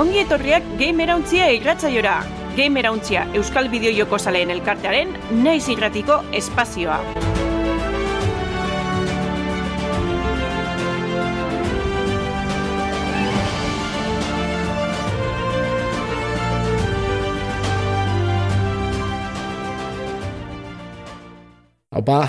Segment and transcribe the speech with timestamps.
[0.00, 2.14] Ongi etorriak Game Erauntzia irratzaiora.
[2.56, 2.80] Game
[3.36, 5.12] Euskal Bideo Zaleen elkartearen
[5.44, 7.02] naiz irratiko espazioa.
[22.00, 22.22] Opa,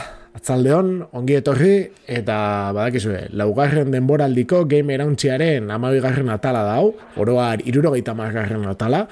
[0.51, 1.75] atzaldeon, ongi etorri,
[2.11, 2.35] eta
[2.75, 6.91] badakizue, laugarren denboraldiko game erauntziaren amabigarren atala dau,
[7.23, 9.05] oroar irurogeita margarren atala,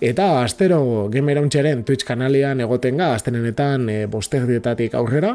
[0.00, 5.34] eta astero game erauntziaren Twitch kanalian egoten ga, astenenetan e, bosterdietatik aurrera,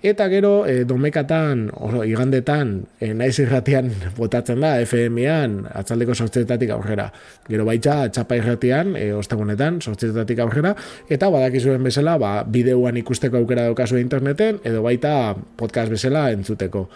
[0.00, 7.10] Eta gero, e, domekatan, oso, igandetan, e, naiz irratian botatzen da, FM-ean, atzaldeko sortzetetatik aurrera.
[7.44, 10.72] Gero baitza, txapa irratian, e, ostegunetan, sortzetetatik aurrera,
[11.12, 16.86] eta badakizuen bezala, ba, bideoan ikusteko aukera daukazu interneten, edo baita podcast bezala entzuteko.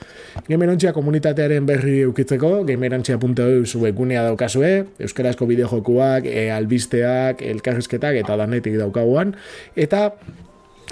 [0.49, 4.73] Gamerontxia komunitatearen berri eukitzeko, gamerontxia.eu zuekunea daukazue,
[5.05, 9.37] euskarazko bideojokuak, e, albisteak, elkarrizketak, eta danetik daukaguan,
[9.77, 10.07] eta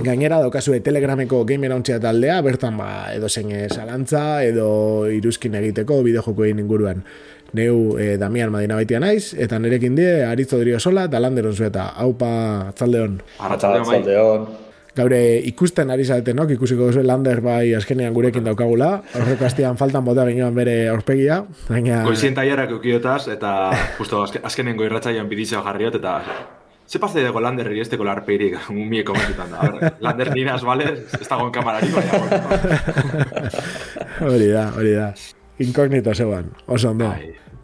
[0.01, 6.59] Gainera daukazue telegrameko gamer taldea, bertan ba, edo zein zalantza, edo iruzkin egiteko bideo egin
[6.59, 7.05] inguruan.
[7.53, 11.93] Neu e, Damian Madina baitia naiz, eta nerekin die, Aritzo Dirio Sola, eta Landeron zueta.
[11.97, 13.21] Haupa, atzaldeon.
[13.39, 14.47] Atzaldeon.
[14.97, 16.45] Gaure ikusten ari zaten, no?
[16.53, 19.03] ikusiko duzu Lander bai azkenean gurekin daukagula.
[19.17, 21.43] Horreko hastian faltan bota ginoan bere aurpegia.
[21.69, 22.03] Baina...
[22.09, 26.19] Goizien taiarak eukiotaz, eta justo azkenengo irratzaioan bidizio jarriot, eta
[26.87, 29.55] Se pase de Lander y este colar perik un mie comentan.
[29.55, 32.13] A ver, Lander Ninas, vale, está con cámara aquí vaya.
[34.21, 35.15] Hori da, hori da.
[35.59, 37.15] Inkognito zeban, oso ondo.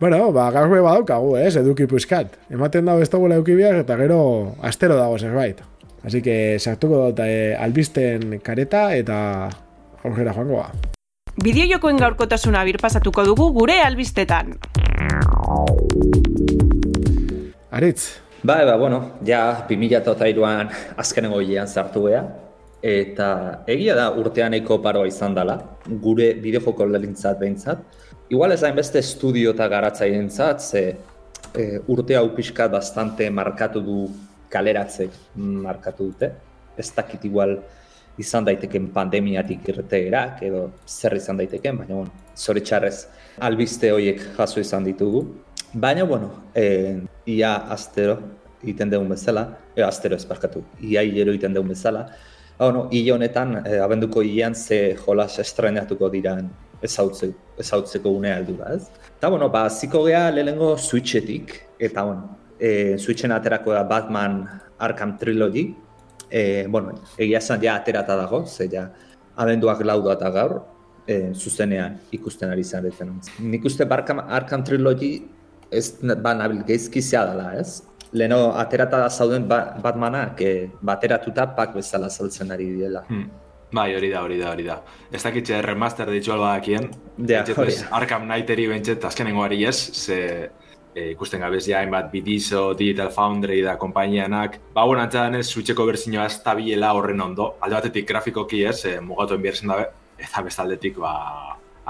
[0.01, 2.37] Bueno, ba, gaur beba daukagu, eh, eduki puskat.
[2.51, 5.61] Ematen dago ez dagoela eukibiak eta gero astero dago zerbait.
[6.05, 9.49] Así que sartuko dut eh, albisten kareta eta
[10.05, 10.71] aurrera joangoa.
[11.43, 14.55] Bideo jokoen gaurkotasuna birpasatuko dugu gure albistetan.
[17.71, 22.21] Aritz, Ba, ba, bueno, ja, 2008an azkenengo hilean zartu beha,
[22.87, 25.57] eta egia da urtean eiko paroa izan dela,
[26.05, 27.83] gure bideofoko lelintzat behintzat.
[28.31, 30.83] Igual ez beste estudio eta garatzaien zat, ze
[31.55, 34.09] e, urte hau pixka bastante markatu du
[34.49, 36.31] kaleratzek markatu dute.
[36.77, 37.59] Ez dakit igual
[38.19, 43.09] izan daiteken pandemiatik irtegerak, edo zer izan daiteken, baina, bueno, zoritxarrez
[43.41, 45.27] albiste horiek jaso izan ditugu.
[45.75, 48.19] Baina, bueno, e, ia astero
[48.63, 52.07] iten dugun bezala, e, astero ez parkatu, ia hilero iten dugun bezala.
[52.57, 56.49] Ba, bueno, hile honetan, e, abenduko hilean ze jolas estrenatuko diran
[56.81, 58.89] ezautzeko, ezautzeko unea heldu da, ez?
[59.19, 64.41] Eta, bueno, ba, ziko geha lehenengo Switchetik, eta, bueno, e, Switchen aterako da Batman
[64.79, 65.75] Arkham Trilogy,
[66.31, 68.89] e, bueno, egia esan ja aterata dago, ze ja,
[69.37, 70.63] abenduak laudu eta gaur,
[71.07, 73.19] e, zuzenean ikusten ari zaretzen.
[73.41, 75.19] Nik uste Arkham, Arkham Trilogy
[75.71, 77.83] ez ba nabil geizkizia dela, ez?
[78.13, 83.05] Leno aterata zauden ba, Batmanak eh, bateratuta pak bezala saltzen ari diela.
[83.09, 83.29] Hmm.
[83.73, 84.79] Bai, hori da, hori da, hori da.
[85.13, 86.89] Ez dakitxe remaster ditu alba dakien.
[87.29, 87.91] Ja, hori da.
[87.99, 90.17] Arkham Knighteri bentset azkenengo ari ez, ze
[90.95, 94.57] e, ikusten gabez ja, hainbat Bidizo, Digital Foundry da kompainianak.
[94.73, 97.51] Ba, bueno, antzadan ez, switcheko berzinoa ez tabiela horren ondo.
[97.61, 101.13] Alde batetik grafikoki ez, e, mugatuen bierzen dabe, eta bestaldetik, ba,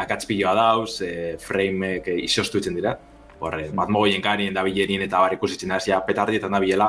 [0.02, 2.98] akatzpilloa dauz, e, frameek e, isostu dira
[3.40, 6.88] horre, bat mogoien kanien da bilerien eta bar ikusitzen da, zia petardietan da bilela.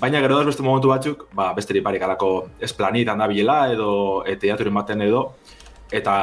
[0.00, 2.30] Baina gero beste momentu batzuk, ba, beste riparik alako
[2.60, 3.90] esplanitan da bilela edo
[4.40, 5.22] teaturen baten edo,
[5.92, 6.16] eta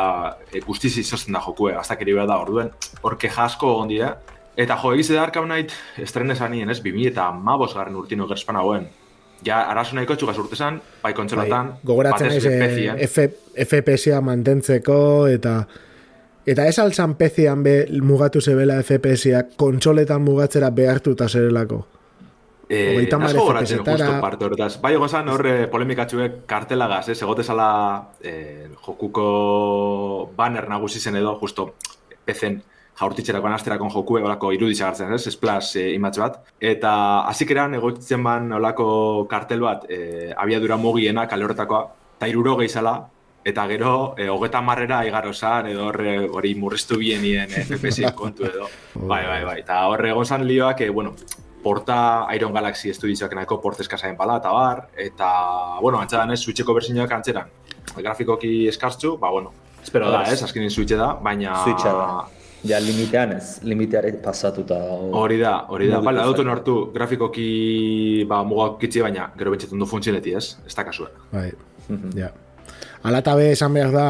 [0.52, 4.18] e, guztiz izosten da jokue, hasta keri da orduen, horke jasko egon dira.
[4.56, 8.60] Eta jo, egize da Arkham Knight estrenez anien ez, 2000 eta mabos garren urtino gerspan
[8.60, 8.86] hauen.
[9.44, 13.10] Ja, arazo nahiko txugas urtezan, bai kontsolatan, bai, gogoratzen ez,
[13.66, 15.64] FPS-a mantentzeko eta
[16.46, 21.86] Eta ez altzan pezian be mugatu zebela FPS-a kontsoletan mugatzera behartuta zerelako.
[22.70, 24.68] Eh, Ogeita mare FPS-etara.
[24.82, 27.18] Bai, gozan horre polemikatxuek kartelagaz, eh?
[27.22, 27.70] egote zala
[28.22, 29.26] eh, jokuko
[30.36, 31.74] banner nagusi zen edo, justo
[32.26, 32.62] pezen
[33.00, 35.28] jaurtitxerako anasterakon jokue olako iruditza gartzen, ez?
[35.32, 36.40] Esplas eh, imatz bat.
[36.60, 36.94] Eta
[37.30, 38.88] hasik eran egoitzen ban olako
[39.30, 41.84] kartel bat eh, abiadura mugiena kale horretakoa,
[42.18, 42.98] eta iruro gehizala,
[43.44, 48.48] eta gero, e, hogeta marrera igaro zan, edo horre hori murriztu bienien e, FPS kontu
[48.48, 48.70] edo.
[48.96, 49.58] bai, bai, bai.
[49.62, 51.16] Eta horre egon zan lioak, e, bueno,
[51.64, 55.32] porta Iron Galaxy estudizioak nahiko portez kasaien pala, eta bar, eta,
[55.82, 57.52] bueno, antzadan ez, switcheko berzinoak antzeran,
[57.98, 61.60] grafikoki eskartzu, ba, bueno, espero da, ez, azkenin switche da, baina...
[61.64, 62.08] Switcha da.
[62.64, 64.78] Ja, limitean ez, limiteare pasatuta.
[65.20, 65.98] Hori da, hori da.
[66.00, 70.86] Bala, dut hartu grafikoki ba, mugak kitzi baina, gero bentsetan du funtzioneti ez, ez da
[70.88, 71.12] kasuen.
[71.34, 71.50] Bai,
[71.90, 72.16] mhm.
[73.04, 73.10] Ja.
[73.10, 74.08] Alatabe esan behar da,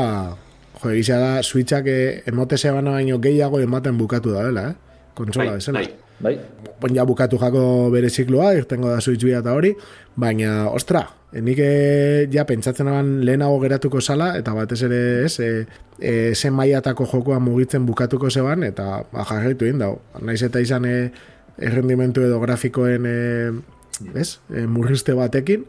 [0.81, 5.09] jo, egizia da, switchak eh, emote zebana baino gehiago ematen bukatu da, dela, eh?
[5.13, 5.79] Kontsola bai, bezala.
[5.81, 6.03] Bai.
[6.23, 6.37] Bai.
[6.79, 9.73] Bon, ja bukatu jako bere zikloa, irtengo da Switch eta hori,
[10.15, 11.03] baina, ostra,
[11.33, 15.65] nik e, ja pentsatzen aban lehenago geratuko zala, eta batez ere ez, e,
[15.99, 19.97] e, zen maiatako jokoa mugitzen bukatuko zeban, eta ba, jarraitu indau.
[20.21, 20.97] Naiz eta izan e,
[21.57, 23.17] errendimentu edo grafikoen e,
[24.15, 25.65] ez, e, murrizte batekin,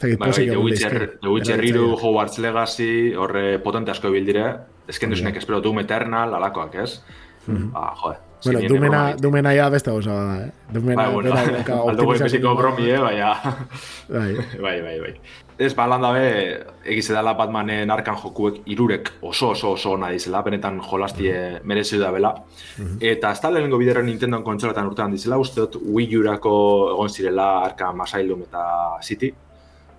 [0.00, 4.46] Bai, bai, The Witcher, The Witcher Riru, Hogwarts Legacy, horre potente asko bildire,
[4.88, 7.00] ezken duzunek espero Doom Eternal, alakoak, ez?
[7.46, 7.72] Mm -hmm.
[7.72, 8.18] Ba, joder.
[8.44, 10.50] Bueno, dumena, dumena ya beste gauza bada, eh?
[10.72, 11.32] Dumena, bai, bueno,
[11.90, 12.98] aldo goi pesiko bromi, eh?
[12.98, 13.40] Baina...
[14.08, 15.00] bai, bai, bai.
[15.00, 15.14] bai.
[15.56, 16.24] Ez, ba, lan dabe,
[16.82, 22.10] egize dela Batmanen arkan jokuek irurek oso oso oso ona dizela, benetan jolastie merezi da
[22.10, 22.34] bela.
[22.78, 22.98] Mhm.
[23.00, 26.54] Eta ez da lehenengo bidera Nintendo kontsoletan urtean dizela, uste dut Wii U-rako
[26.96, 28.64] egon zirela arkan Asylum eta
[29.00, 29.32] City.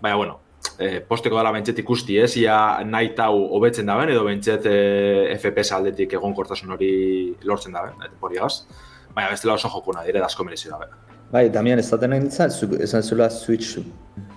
[0.01, 0.39] Baina, bueno,
[0.79, 5.75] eh, posteko dela bentset ikusti, ez, ia nahi tau hobetzen daben, edo bentset eh, FPS
[5.77, 6.91] aldetik egon kortasun hori
[7.43, 8.41] lortzen daben, eta hori
[9.15, 10.89] Baina, bestela oso jokuna, dire, dasko merezi dabe.
[11.31, 12.27] Bai, Damian, ez daten egin
[12.83, 13.79] esan zula Switch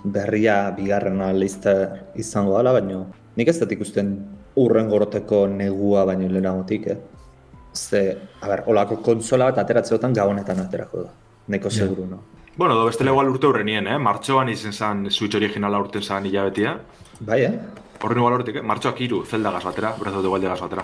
[0.05, 1.75] berria bigarren lista
[2.15, 3.05] izango dela, baina
[3.37, 4.15] nik ez dut ikusten
[4.59, 6.99] urren goroteko negua baino lehenagotik, eh?
[7.75, 8.03] Ze,
[8.41, 11.13] a ber, olako konsola bat ateratzeotan gabonetan aterako da.
[11.49, 12.23] Neko seguru, no?
[12.59, 13.99] Bueno, do bestele igual urte urrenien, eh?
[14.03, 16.73] Martxoan izen zan Switch originala urten zan hilabetia.
[17.21, 17.53] Bai, eh?
[18.03, 18.63] Horren igual urtik, eh?
[18.67, 20.83] Martxoak iru, zelda gaz batera, Breath of the Wild gaz batera.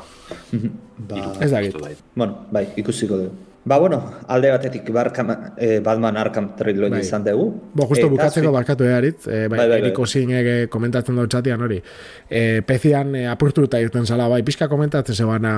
[1.11, 1.81] ba, ez da gitu.
[2.15, 3.33] Bueno, bai, ikusiko dugu.
[3.65, 3.99] Ba, bueno,
[4.29, 7.01] alde batetik barkam, eh, Batman Arkham Trilogy bai.
[7.01, 7.49] izan dugu.
[7.75, 8.55] Bo, justo bukatzeko sui...
[8.55, 10.69] barkatu egarit, eh, bai, bai, bai, eriko bai.
[10.71, 11.81] komentatzen dut txatian hori.
[12.29, 15.57] Eh, pezian eh, apurtu eta irten zala, bai, pixka komentatzen zebana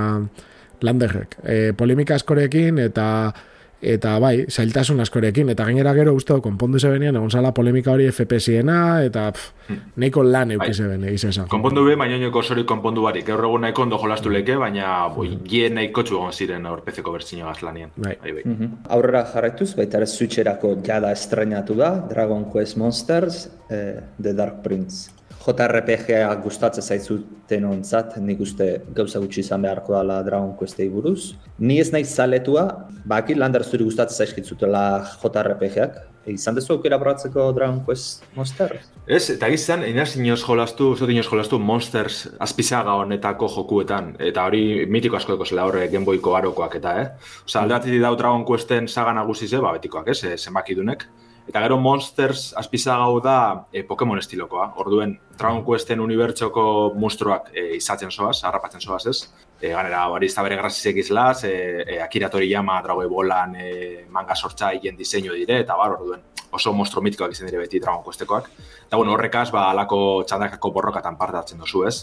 [0.80, 1.36] landerrek.
[1.44, 3.34] Eh, polemika askorekin eta
[3.82, 8.08] eta bai, zailtasun askorekin, eta gainera gero uste konpondu ze benian, egon zala polemika hori
[8.10, 9.92] FPS-iena, eta pff, hmm.
[9.96, 10.74] nahiko lan euki bai.
[10.74, 11.48] zeben, egiz esan.
[11.52, 15.28] Konpondu be, baina nioiko sori konpondu barik, gaur egun nahiko ondo jolastu leke, baina boi,
[15.34, 15.44] mm.
[15.48, 17.92] gien nahiko txugon ziren hor PC-ko bertzino gazlanien.
[17.96, 18.16] Bai.
[18.22, 18.42] Bai, bai.
[18.44, 18.70] Mm -hmm.
[18.96, 25.15] Aurrera jarraituz, baita ere switcherako jada estrenatu da, Dragon Quest Monsters, eh, The Dark Prince.
[25.46, 28.66] JRPG-a gustatzen zaitzuten ontzat, nik uste
[28.96, 31.36] gauza gutxi izan beharko dela Dragon Questei buruz.
[31.62, 32.66] Ni ez nahi zaletua,
[33.06, 34.82] baki lander zuri gustatzen zaizkitzutela
[35.22, 36.00] JRPG-ak.
[36.26, 38.88] Izan dezu aukera boratzeko Dragon Quest Monsters?
[39.06, 44.16] Ez, eta gizan, inaz inoz jolastu, zut inoz jolastu Monsters azpizaga honetako jokuetan.
[44.18, 47.30] Eta hori mitiko asko zela horre genboiko barokoak eta, eh?
[47.44, 51.06] Osa, aldatik dau Dragon Questen saga nagusi ze, ba, betikoak, ez, zenbakidunek.
[51.46, 54.72] Eta gero Monsters azpiza gau da e, Pokemon estilokoa.
[54.82, 59.18] Orduen Dragon Questen unibertsoko monstruak e, izatzen soaz, harrapatzen soaz ez.
[59.60, 61.52] E, ganera, hori izta bere grazizek izlaz, e,
[61.86, 63.68] e, Akira Toriyama, Drago Ebolan, e,
[64.10, 66.24] manga sortza hien diseinu dire, eta bar, orduen
[66.56, 68.50] oso monstro mitikoak izan dire beti Dragon Questekoak.
[68.86, 71.96] Eta bueno, horrekaz, ba, alako txandakako borrokatan parte hartzen dozu ez.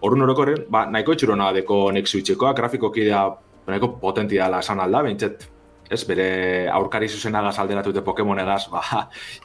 [0.00, 3.26] Horren orokorren, ba, nahiko etxurona deko nek switchekoak, grafikoki da,
[3.68, 5.46] nahiko potenti dela esan alda, bentset,
[5.90, 6.26] ez, bere
[6.72, 8.82] aurkari zuzenagaz alderatute Pokemon egaz, ba,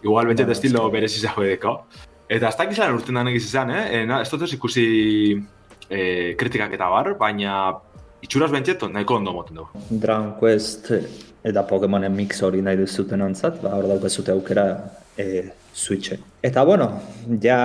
[0.03, 1.80] igual bentset estilo bere zizau edeko.
[2.30, 3.83] Eta ez dakiz lan urten egiz izan, eh?
[3.97, 4.86] E, na, ez dut ikusi
[5.89, 6.00] e,
[6.39, 7.74] kritikak eta bar, baina
[8.25, 9.86] itxuraz bentset nahiko ondo moten dugu.
[9.89, 10.92] Dragon Quest
[11.45, 14.69] eta Pokemonen mix hori nahi duzuten ontzat, ba, hor daukazute aukera
[15.18, 16.24] e, Switchen.
[16.45, 16.89] Eta bueno,
[17.44, 17.59] ja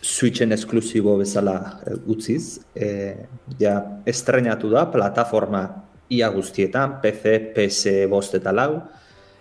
[0.00, 3.16] Switchen esklusibo bezala e, utziz, e,
[3.60, 5.64] ja estrenatu da, plataforma
[6.10, 8.82] ia guztietan, PC, PS, bost eta lau,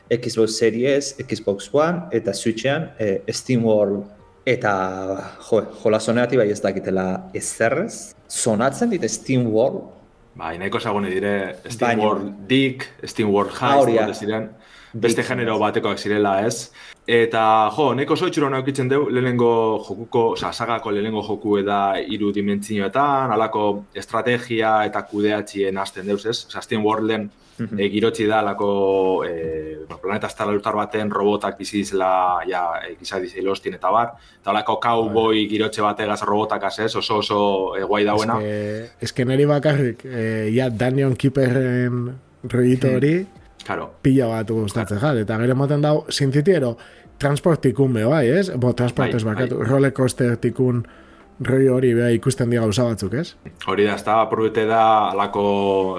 [0.10, 4.06] Xbox Series, Xbox One, eta Switchean eh, Steam World
[4.50, 4.74] eta
[5.50, 7.06] jo, jola soneati bai ez dakitela
[7.38, 8.16] ezerrez.
[8.28, 9.84] Sonatzen dit Steam World?
[10.40, 11.34] Bai, nahiko zagune dire
[11.68, 14.50] Steam World Dick, Steam World Heist, ziren,
[14.94, 16.72] beste genero batekoak zirela ez.
[17.10, 17.42] Eta,
[17.74, 19.52] jo, neko oso itxuro naukitzen dugu, lehenengo
[19.88, 26.44] jokuko, oza, sagako lehenengo joku eda iru dimentzioetan, alako estrategia eta kudeatxien hasten deuz ez.
[26.50, 27.30] Oza, Steam Worlden
[27.60, 32.96] mm e, girotzi da alako e, planeta estara lutar baten robotak bizi dizela, ja, e,
[33.00, 34.14] giza dizela eta bar.
[34.40, 38.40] Eta alako cowboy girotxe bategaz robotak ez, oso oso e, guai dauena.
[38.40, 43.26] Ez que, neri bakarrik, e, ja, Daniel Keeperren rollito hori,
[43.70, 43.92] Claro.
[44.02, 45.22] Pilla bat gustatzen claro.
[45.22, 46.72] eta gero moten dau, sintzitiero,
[47.22, 48.48] transport tikun be, bai, ez?
[48.58, 49.68] Bo, transport ez bai, bakatu, bai.
[49.70, 50.82] roller coaster tikun
[51.46, 53.36] roi hori beha ikusten diga gauza batzuk, ez?
[53.70, 55.44] Hori da, ez da, probete da, alako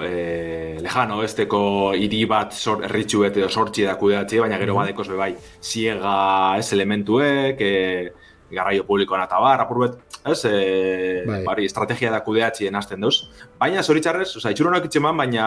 [0.03, 1.61] eh, lejano, esteko
[1.95, 4.91] hiri bat sor, erritxu edo sortxi da kudeatzi, baina gero mm -hmm.
[4.91, 8.11] badekoz be, bai, ziega ez elementuek, eh,
[8.51, 11.41] garraio publikoan eta bar, apurbet, ez, e, bai.
[11.45, 13.27] bari, estrategia da kudeatzi enazten duz.
[13.59, 15.45] Baina, zoritzarrez, oza, itxuro honak itxeman, baina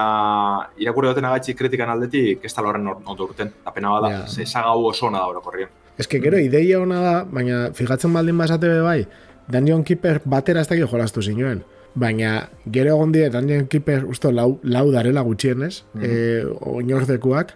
[0.80, 4.26] irakurri duten agatzi kritikan aldetik, ez tala horren ondo urten, da pena bada, yeah.
[4.28, 5.70] ze zagau oso hona da orokorrien.
[5.98, 9.04] Ez que gero, ideia hona da, baina, fijatzen baldin basate be bai,
[9.48, 11.62] Dungeon Keeper batera ez dakio jolastu zinuen.
[11.94, 16.10] Baina, gero egon die, Dungeon Keeper, usto, lau, lau darela gutxienez, mm -hmm.
[16.10, 16.44] e,
[16.74, 17.54] oinordekuak,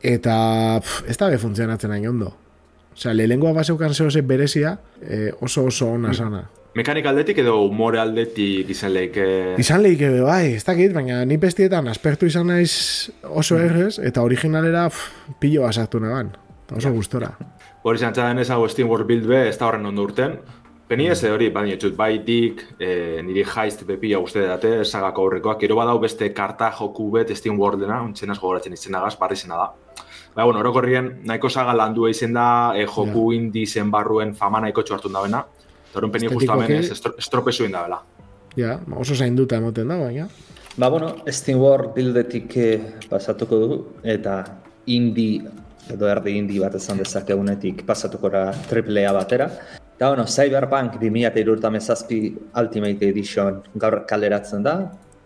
[0.00, 2.32] eta pff, ez da be funtzionatzen hain ondo.
[2.96, 6.46] Osea, lehengoa baseukan zehose berezia eh, oso oso ona sana.
[6.76, 9.26] Mekanik aldetik edo humore aldetik izan leike...
[9.60, 14.24] Izan leike be, bai, ez dakit, baina ni bestietan aspertu izan naiz oso errez, eta
[14.24, 16.34] originalera pff, pilo basartu nagan.
[16.76, 17.30] Oso gustora.
[17.86, 20.36] Hori izan txaden ez hau Steam World Build be, ez da horren ondo urten.
[20.88, 25.60] Peni ez hori, baina etxut, bai dik, e, niri jaizt bepila uste date, esagako aurrekoak,
[25.64, 29.72] gero badau beste karta joku bet Steam Worldena, untzen gogoratzen iztenagaz, barri zena da.
[30.36, 33.38] Ba, bueno, orokorrien, nahiko saga landu eizen da, e, joku yeah.
[33.40, 35.40] indi zen barruen fama nahiko txartun da bena.
[35.94, 38.02] Horren peni justu hemen ez estro, estropezu da bela.
[38.56, 40.28] Ja, oso zain duta emoten da, baina.
[40.76, 42.76] Ba, bueno, Steam World bildetik eh,
[43.08, 44.42] pasatuko dugu, eta
[44.92, 45.40] indi
[45.88, 49.48] edo erdi indi bat esan dezakegunetik pasatuko da AAA batera.
[49.96, 54.76] Eta, bueno, Cyberpunk 2008 Ultimate Edition gaur kaleratzen da,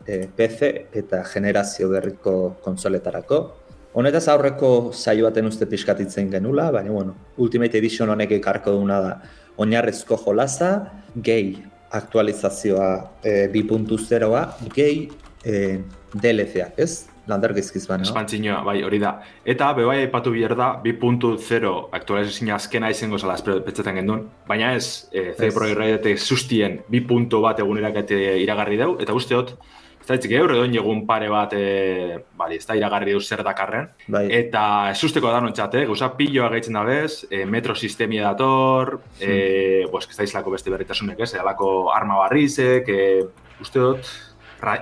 [0.06, 0.70] e, PC
[1.02, 3.59] eta generazio berriko konsoletarako.
[3.92, 9.14] Honetaz aurreko saio baten uste pixkatitzen genula, baina, bueno, Ultimate Edition honek ekarko duna da
[9.60, 10.70] oinarrezko jolaza,
[11.16, 11.56] gehi
[11.98, 12.90] aktualizazioa
[13.24, 14.44] e, 2.0a,
[14.74, 15.08] gehi
[15.42, 15.80] e,
[16.14, 16.92] DLC-ak, ez?
[17.30, 18.06] lander gizkiz baina.
[18.06, 19.12] Espantzinoa, bai, hori da.
[19.46, 24.24] Eta, bebai aipatu bihar da, 2.0 aktualizazioa azkena izango zala petxetan gendun.
[24.48, 27.42] Baina ez, e, eh, CD Pro irraidete sustien 2.
[27.42, 32.56] bat egunerak iragarri deu, eta usteot, ez da ditzik edo egun pare bat, e, bali,
[32.56, 33.88] ez da iragarri deu zer dakarren.
[34.08, 34.24] Bai.
[34.40, 35.84] Eta ez usteko da nontxat, eh?
[35.86, 39.26] gauza piloa gaitzen da bez, e, metro sistemia dator, hmm.
[39.28, 43.26] e, pues, ez da izlako beste berritasunek, ez, alako arma barrizek, e,
[43.62, 44.10] usteot,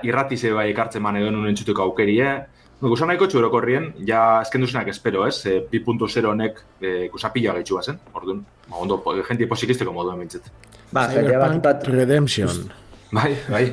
[0.03, 2.31] irratize bai ekartzen man edo nuen txutuko aukerie.
[2.79, 5.43] No, gusa nahiko txurokorrien, ja esken duzenak espero, ez?
[5.45, 8.41] E, 2.0 honek e, gusa pila gaitxu bazen, orduan.
[8.69, 10.47] Ba, ondo, jenti posikisteko modu emintzet.
[10.89, 11.87] Ba, bat bat...
[11.91, 12.69] Redemption.
[13.11, 13.65] Bai, bai.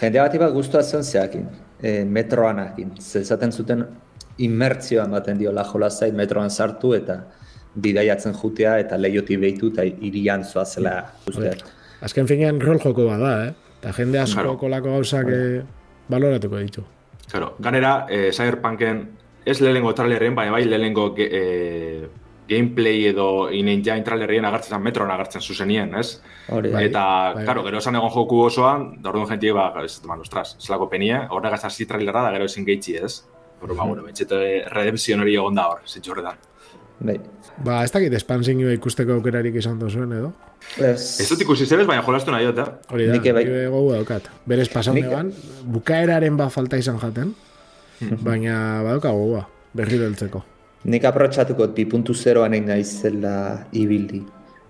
[0.00, 1.46] Jendea bat bat guztua zen zeakin,
[1.82, 2.94] e, metroanakin.
[3.00, 3.84] Zezaten zuten
[4.38, 7.20] inmertzioa ematen dio la jolazai metroan sartu eta
[7.74, 10.96] bidaiatzen jutea eta lehioti behitu eta irian zoazela
[11.26, 11.54] guztia.
[12.02, 13.52] Azken finean rol joko bada, eh?
[13.80, 14.56] Eta jende asko claro.
[14.58, 15.62] kolako gauzak eh,
[16.08, 16.84] baloratuko ditu.
[17.30, 17.54] Claro.
[17.60, 19.02] Ganera, eh, Cyberpunken
[19.44, 22.08] ez lehenengo trailerren, baina bai lehenengo eh,
[22.48, 26.20] gameplay edo inen jain trailerrien agartzen metron agartzen zuzenien, ez?
[26.52, 26.72] Hori.
[26.84, 27.70] Eta, bai, claro, bai.
[27.70, 31.16] gero esan egon joku osoan, da orduan jentie, ba, ez, man, ostras, ez lako penie,
[31.30, 33.22] horrega hasi trailera da gero ezin geitzi, ez?
[33.60, 34.40] Pero, ba, bueno, betxeto
[34.74, 36.42] redemption hori egon da hor, zintxu horretan.
[37.04, 37.18] Bai.
[37.64, 40.32] Ba, ez dakit espansin ikusteko aukerarik izan zuen, edo?
[40.80, 42.92] Ez dut ikusi zebez, baina jolastu nahi dut, eh?
[42.92, 43.44] Hori da, bai.
[43.72, 44.28] gogu daukat.
[44.46, 45.32] Berez pasau neban,
[45.64, 47.34] bukaeraren ba falta izan jaten,
[48.00, 48.24] mhm.
[48.24, 50.44] baina badauka gogoa, berri deltzeko.
[50.84, 53.36] Nik aprotxatuko 2.0an egin nahi zela
[53.72, 54.20] ibildi.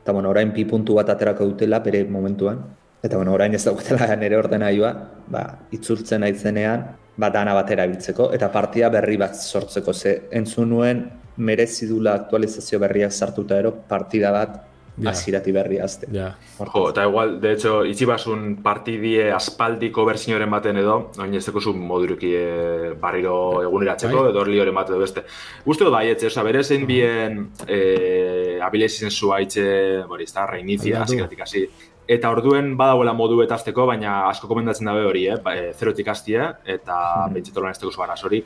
[0.02, 0.94] Eta bueno, orain 2.
[0.94, 2.60] bat aterako dutela bere momentuan.
[3.02, 4.92] Eta bueno, orain ez daukatela nire ordenaioa,
[5.28, 5.42] ba,
[5.74, 6.84] itzultzen aitzenean,
[7.16, 9.92] ba, dana batera biltzeko, eta partia berri bat sortzeko.
[9.92, 11.02] Ze entzun nuen,
[11.36, 14.60] merezidula aktualizazio berriak sartuta ero, partida bat
[14.96, 15.10] yeah.
[15.10, 16.08] azirati berri azte.
[16.12, 16.34] Yeah.
[16.58, 22.34] Jo, eta igual, de hecho, itxibasun partidie aspaldiko berzinoren baten edo, oin ez zu moduruki
[22.34, 24.30] e, barriro eguneratzeko, bai.
[24.30, 25.24] edo orli horren bat edo beste.
[25.64, 29.66] Guztu bai, etxe, oza, bere zein bien e, abilezi zen zua itxe,
[30.08, 31.66] bori, ez da, reinizia, aziratik hasi,
[32.04, 35.38] Eta orduen badagoela modu betazteko, baina asko komendatzen dabe hori, eh?
[35.44, 37.34] Ba, e, zerotik aztie, eta mm -hmm.
[37.34, 38.42] bentsetolan ez teguzu gara hori,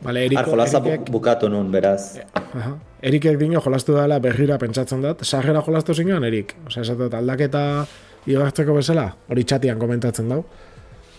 [0.00, 1.10] Vale, Eriko, jolaza Erikek...
[1.10, 2.18] bukatu nun, beraz.
[2.54, 5.24] Uh Erikek dino jolastu dela berrira pentsatzen dut.
[5.24, 6.54] Sargera jolastu zinean, Erik?
[6.66, 7.86] Osa, esatu aldaketa
[8.26, 10.44] igartzeko bezala, hori txatian komentatzen dau.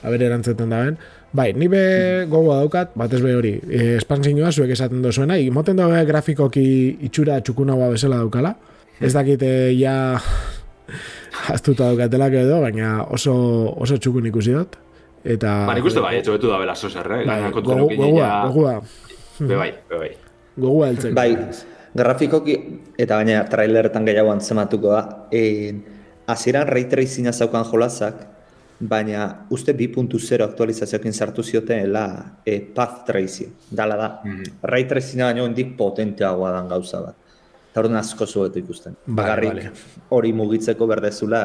[0.03, 0.97] Aber erantzeten da ben.
[1.33, 6.03] Bai, ni be gogoa daukat, batez be hori, e, espansinua zuek esaten dozuena, imoten dabe
[6.05, 8.55] grafikoki itxura txukunagoa bezala daukala.
[8.99, 10.19] Ez dakite ja
[11.31, 13.33] Aztuta daukatelak edo, baina oso,
[13.79, 14.75] oso txukun ikusi dut.
[15.23, 15.53] Eta...
[15.69, 17.21] Ba, nik uste bai, etxo betu da bela sozer, eh?
[17.27, 18.73] Bai, gogua, gogua.
[19.39, 20.09] Be bai, be bai.
[20.57, 21.15] Gogua eltzen.
[21.15, 21.29] Bai,
[21.97, 22.57] grafikoki,
[22.99, 25.71] eta baina traileretan gehiago antzematuko da, e,
[26.31, 28.25] aziran ray tracing zaukan jolazak,
[28.81, 32.05] baina uste 2.0 aktualizazioekin sartu ziotela
[32.45, 34.09] e, path tracing, dala da.
[34.23, 34.53] Mm -hmm.
[34.63, 37.15] Ray tracing baino hendik potenteagoa dan gauza bat.
[37.71, 38.97] Eta hori asko zuetu ikusten.
[39.07, 39.69] Bagarrik
[40.11, 41.39] hori mugitzeko berdezula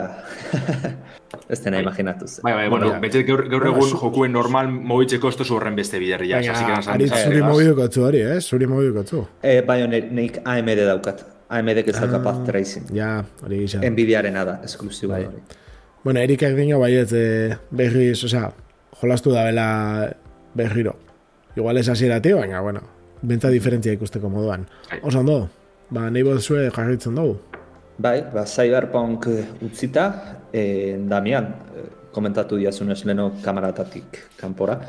[1.53, 1.83] ez dena bai.
[1.85, 2.41] imaginatuz.
[2.43, 6.33] Bai, bai, bueno, betxet gaur, gaur egun jokuen normal mogitzeko esto horren beste biderri.
[6.35, 8.41] Baina, ari zuri mogiduko zu hori, eh?
[8.41, 9.21] Zuri mogiduko zu.
[9.43, 11.23] Eh, bai, nik AMD daukat.
[11.49, 12.89] AMD ez dauka ah, tracing.
[12.97, 13.11] Ja,
[13.47, 13.85] hori gisa.
[13.87, 15.25] Nvidiaren da, esklusibo bai.
[15.29, 15.45] hori.
[16.03, 18.49] Bueno, Erikak dino bai ez eh, berriz, osea,
[18.99, 19.69] jolastu da bela
[20.59, 20.97] berriro.
[21.55, 22.83] Igual ez asierati, baina, bueno,
[23.23, 24.67] benta diferentzia ikusteko moduan.
[24.91, 24.99] Bai.
[25.07, 25.39] Osan do?
[25.87, 27.37] Ba, nahi bat zue jarritzen dugu.
[28.03, 29.29] Bai, ba, Cyberpunk
[29.63, 30.07] utzita,
[30.53, 34.81] e, Damian, e, komentatu diazun ez leno kamaratatik kanpora.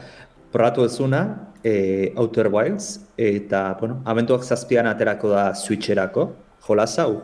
[0.52, 6.32] probatu ezuna, e, Outer Wilds, eta, bueno, abentuak zazpian aterako da Switcherako,
[6.68, 7.22] jolas hau.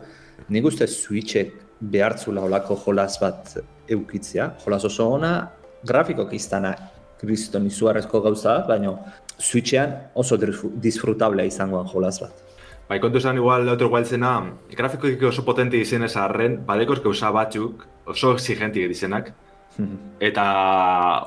[0.48, 3.56] Nik uste Switchek behartzula olako jolas bat
[3.88, 5.50] eukitzea, jolas oso ona,
[5.82, 6.76] grafikok iztana
[7.18, 8.94] kriston izuarrezko gauza bat, baina
[9.38, 12.43] Switchean oso disfrutablea izangoan jolas bat.
[12.88, 14.34] Bai, kontu esan igual Outer Wildsena,
[14.76, 19.32] grafikoik oso potente izen ez arren, badekoz gauza batzuk, oso exigentik izenak,
[20.28, 20.44] Eta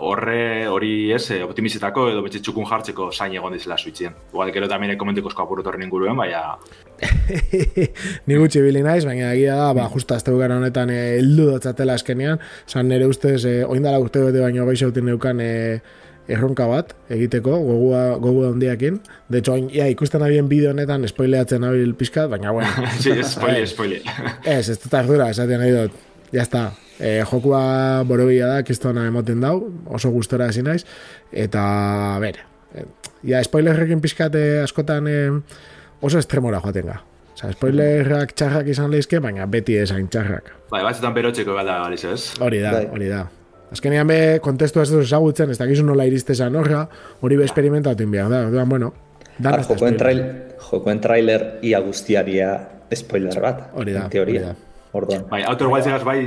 [0.04, 4.16] horre hori ez, eh, optimizetako edo betxe txukun jartzeko zain egon dizela suitzien.
[4.32, 6.56] Igual, gero tamien komentiko esko apurut horren inguruen, baina...
[8.28, 11.98] Ni gutxi bili naiz, baina egia da, ba, justa azte gara honetan eh, heldu dotzatela
[12.00, 15.54] eskenean, zan nire ustez, e, oindala urte bete baino baixautin neukan e,
[16.28, 19.00] erronka bat egiteko, gogua, gogua ondiakin.
[19.32, 22.90] De hecho, ja, ikusten abien bideo honetan, spoileatzen abil pizkat, baina bueno.
[23.04, 24.02] sí, spoile, spoile.
[24.58, 26.04] ez, ez dut ardura, esaten nahi dut.
[26.36, 30.82] Ya está, E, jokua borobila da, kistona emoten dau, oso gustora hasi naiz,
[31.30, 31.62] eta,
[32.18, 32.40] ber,
[33.22, 35.20] ja, spoilerrekin pizkate askotan e,
[36.02, 36.98] oso estremora joaten ga.
[37.38, 40.50] Osa, spoilerrak txarrak izan lehizke, baina beti esan txarrak.
[40.72, 42.22] Bai, batzutan berotxeko gada galiz ez?
[42.42, 42.88] Hori da, bai.
[42.96, 43.28] hori da.
[43.72, 46.86] Azkenean be, kontestu ez duz ezagutzen, ez dakizu nola iristezan horra,
[47.22, 48.46] hori be esperimentatu inbiak da.
[48.48, 48.94] Orduan, bueno,
[49.38, 50.24] dan jokoen, trail,
[50.70, 52.54] jokoen trailer ia guztiaria
[52.96, 54.56] spoiler bat, hori da, hori da.
[54.98, 55.26] Orduan.
[55.30, 56.22] Bai, Outer Wilds bai,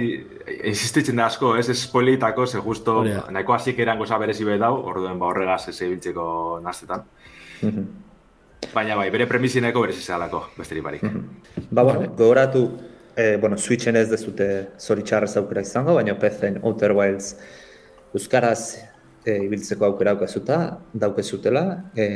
[0.68, 3.00] insistitzen da asko, ez, ez spoileitako, ze justo,
[3.32, 7.06] nahiko hasik eran goza berezi be dau, orduen ba horregaz ez ebiltzeko naztetan.
[7.62, 7.88] Mhm.
[8.74, 11.02] Baina bai, bere premisi nahiko berezi zehalako, besterik barik.
[11.02, 11.66] Mhm.
[11.70, 12.66] Ba, bueno, gogoratu,
[13.20, 14.46] eh, bueno, Switchen ez dezute
[14.80, 17.34] zoritxarrez aukera izango, baina PC-en Outer Wilds
[18.14, 18.90] Euskaraz
[19.24, 20.58] e, ibiltzeko aukera aukazuta,
[20.92, 22.08] daukezutela, e,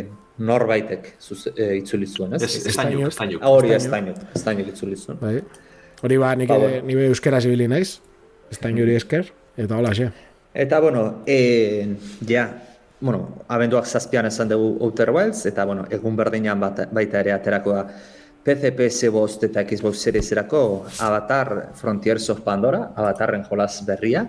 [0.44, 2.42] norbaitek zuz, e, itzuli zuen, ez?
[2.42, 3.18] Ez, ez ez.
[3.44, 5.20] Hori, ez tainuk, ez tainuk itzuli zuen.
[5.20, 5.38] Bai.
[6.04, 7.00] Hori ba, nik ba, bueno.
[7.08, 8.00] euskera zibili naiz,
[8.50, 8.58] ez
[8.96, 10.11] esker, eta hola, xe.
[10.54, 11.96] Eta, bueno, e,
[12.28, 12.49] ja,
[13.00, 17.72] bueno, abenduak zazpian esan dugu Outer Wilds, eta, bueno, egun berdinean bat, baita ere aterako
[17.72, 17.88] da
[18.44, 24.26] PC, PS, Bost eta Xbox Series erako Avatar Frontiers of Pandora, Avatarren jolas berria,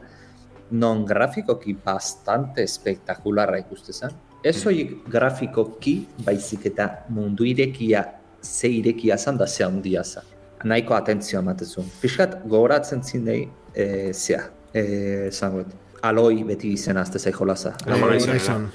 [0.72, 4.16] non grafikoki bastante espektakularra ikuste zen.
[4.46, 8.06] Ez hori grafikoki baizik eta mundu irekia,
[8.42, 11.84] ze irekia zan da ze handia zen nahiko atentzioa ematezu.
[12.02, 14.42] Piskat gogoratzen zinei e, zea,
[14.74, 15.70] e, zangoet,
[16.06, 17.76] aloi beti izena azte zei jolaza.
[17.86, 18.68] Horizon.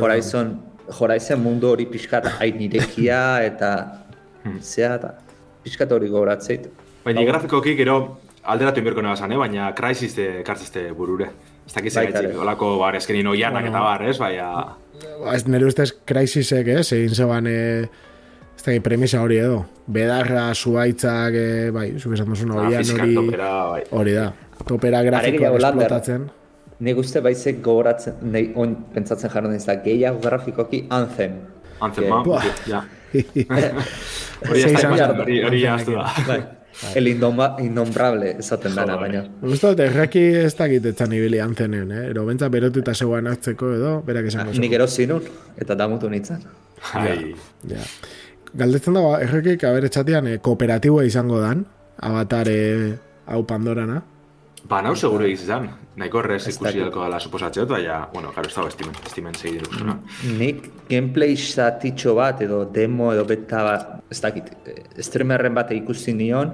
[0.00, 0.52] Horizon.
[0.98, 3.72] Horizon mundu hori piskat hain nirekia eta
[4.44, 4.60] hmm.
[4.62, 5.14] zea eta
[5.64, 6.68] piskat hori gogoratzeit.
[7.04, 7.98] Baina grafikoki gero
[8.44, 9.36] alderatu inberko zan, eh?
[9.36, 11.30] baina Crysis de kartzeste burure.
[11.66, 14.76] Ez dakiz egitzik, olako bar, eskenin oianak eta bar, ez, baina...
[15.34, 17.46] Ez nire ustez Crysisek, ez, egin zeban...
[17.46, 17.88] Eh
[18.58, 19.62] ez da, premisa hori edo.
[19.86, 23.84] Bedarra, zuaitzak, e, bai, zuk esan duzun hori, hori, bai.
[24.00, 24.32] hori da.
[24.66, 26.26] Topera grafikoa esplotatzen.
[26.84, 31.38] Nik uste baizek gogoratzen, nahi on pentsatzen jarren ez da, gehiago grafikoki Anthem.
[31.80, 32.84] Anthem, ma, ja.
[34.48, 36.06] Hori hori jaztu da.
[36.28, 36.38] Bai.
[36.94, 39.24] El innombrable esaten dana, baina.
[39.42, 42.04] Gusto, erraki ez da gitetzen ibili antzenen, eh?
[42.12, 44.62] Ero bentsa berotuta zegoen hartzeko edo, berak esan gozo.
[44.62, 45.26] Nik erosinun,
[45.58, 46.44] eta damutu nintzen.
[46.94, 47.34] Ai.
[47.66, 47.82] Ja
[48.56, 51.64] galdetzen dago, errekik, haber etxatean, e, kooperatiboa izango dan,
[52.04, 52.58] abatare
[53.28, 54.00] hau pandorana.
[54.68, 58.68] Ba, nau seguro izan, nahiko horrez ikusi delko dala suposatzeot, baina, bueno, karo, ez dago
[58.68, 59.94] estimen, estimen segir duz, no?
[60.36, 64.50] Nik gameplay zatitxo bat, edo demo, edo beta bat, ez dakit,
[65.06, 66.52] streamerren bat ikusi nion,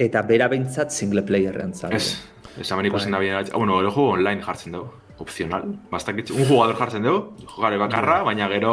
[0.00, 1.92] eta bera behintzat single playerren zan.
[1.92, 2.16] Ez,
[2.56, 3.28] ez hamen ikusten bai.
[3.28, 5.68] da bine, bueno, juego online jartzen dugu opcional.
[5.92, 8.72] Bastakitz, un jugador jartzen dugu, jugare bakarra, baina gero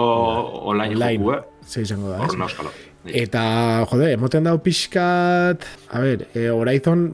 [0.72, 1.20] online, online.
[1.20, 1.68] joku, eh?
[1.68, 2.93] Ze izango da, ez?
[3.04, 7.10] Eta, jode, emoten dau pixkat, a ber, e, Horizon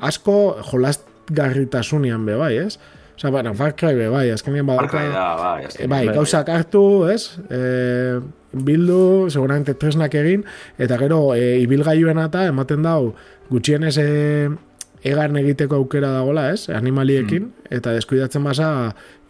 [0.00, 2.78] asko jolast garritasunian be bai, ez?
[3.16, 4.88] Osa, bueno, Far Cry be bai, azkenean badaka...
[4.88, 5.90] Far Cry da, bai, azkenean.
[5.92, 7.36] Bai, gauzak hartu, ez?
[7.52, 8.20] E,
[8.56, 10.44] bildu, seguramente tresnak egin,
[10.80, 13.12] eta gero, e, ibilgailuen eta ematen dau,
[13.50, 14.08] gutxienez e,
[15.04, 16.68] egarn egiteko aukera dagoela, ez?
[16.72, 17.68] Animaliekin, mm.
[17.78, 18.68] eta deskuidatzen basa,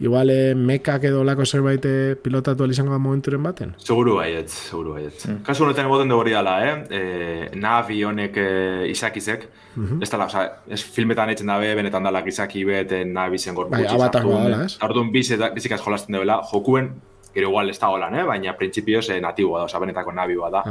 [0.00, 3.74] igual eh, mekak edo lako zerbait eh, pilotatu alizango da momenturen baten?
[3.82, 5.24] Seguru baiet, seguru baiet.
[5.24, 5.42] Mm.
[5.46, 6.76] Kasu honetan egoten dugu dala, eh?
[6.90, 8.48] E, navi honek e,
[8.90, 10.02] izakizek, mm -hmm.
[10.02, 13.84] ez dala, oza, ez filmetan etzen dabe, benetan dala izaki bet, navi zen gorputzi.
[13.84, 14.78] Bai, abatak badala, ez?
[14.78, 16.94] Tardun bizikaz jolasten duela, jokuen
[17.36, 18.22] Gero igual ez da holan, eh?
[18.24, 20.62] baina printzipioz eh, natiboa da, oza, benetako nabioa da.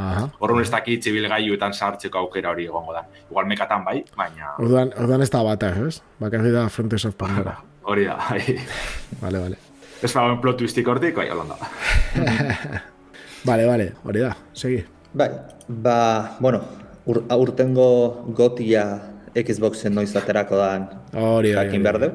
[0.42, 3.04] Horren ez dakit zibilgailuetan sartzeko aukera hori egongo da.
[3.30, 4.56] Igual mekatan bai, baina...
[4.64, 6.00] Orduan, orduan ez da bata, ez?
[6.18, 7.54] Bakarri da Frontes of Pandora.
[7.92, 8.58] Hori da, bai.
[9.22, 9.60] vale, vale.
[10.02, 11.60] Ez da, un plot twistik hortik, bai, holanda.
[13.50, 14.82] vale, vale, hori da, segi.
[15.14, 15.30] Bai,
[15.70, 16.00] ba,
[16.40, 16.64] bueno,
[17.06, 17.88] ur, aurtengo
[18.34, 18.88] gotia
[19.38, 22.10] Xboxen noiz aterako dan hori, jakin behar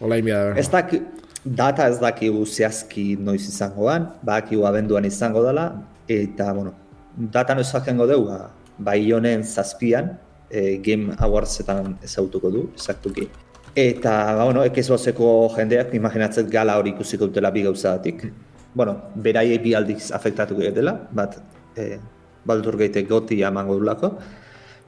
[0.00, 0.52] Hola inbia da.
[0.56, 5.70] Ez dakit, data ez dakigu zehazki noiz izangoan, badakigu abenduan izango dela,
[6.08, 6.74] eta, bueno,
[7.16, 10.16] data noiz jakengo dugu, ba, bai honen zazpian,
[10.50, 13.28] e, Game Awardsetan ezautuko du, ezaktuki.
[13.74, 18.26] Eta, ba, bueno, Xboxeko jendeak, imaginatzen gala hori ikusiko dutela bi gauzadatik.
[18.74, 21.38] Bueno, beraiei bi aldiz afektatuko dela, bat,
[21.76, 21.96] e,
[22.44, 24.14] baldur gehitek goti amango dulako,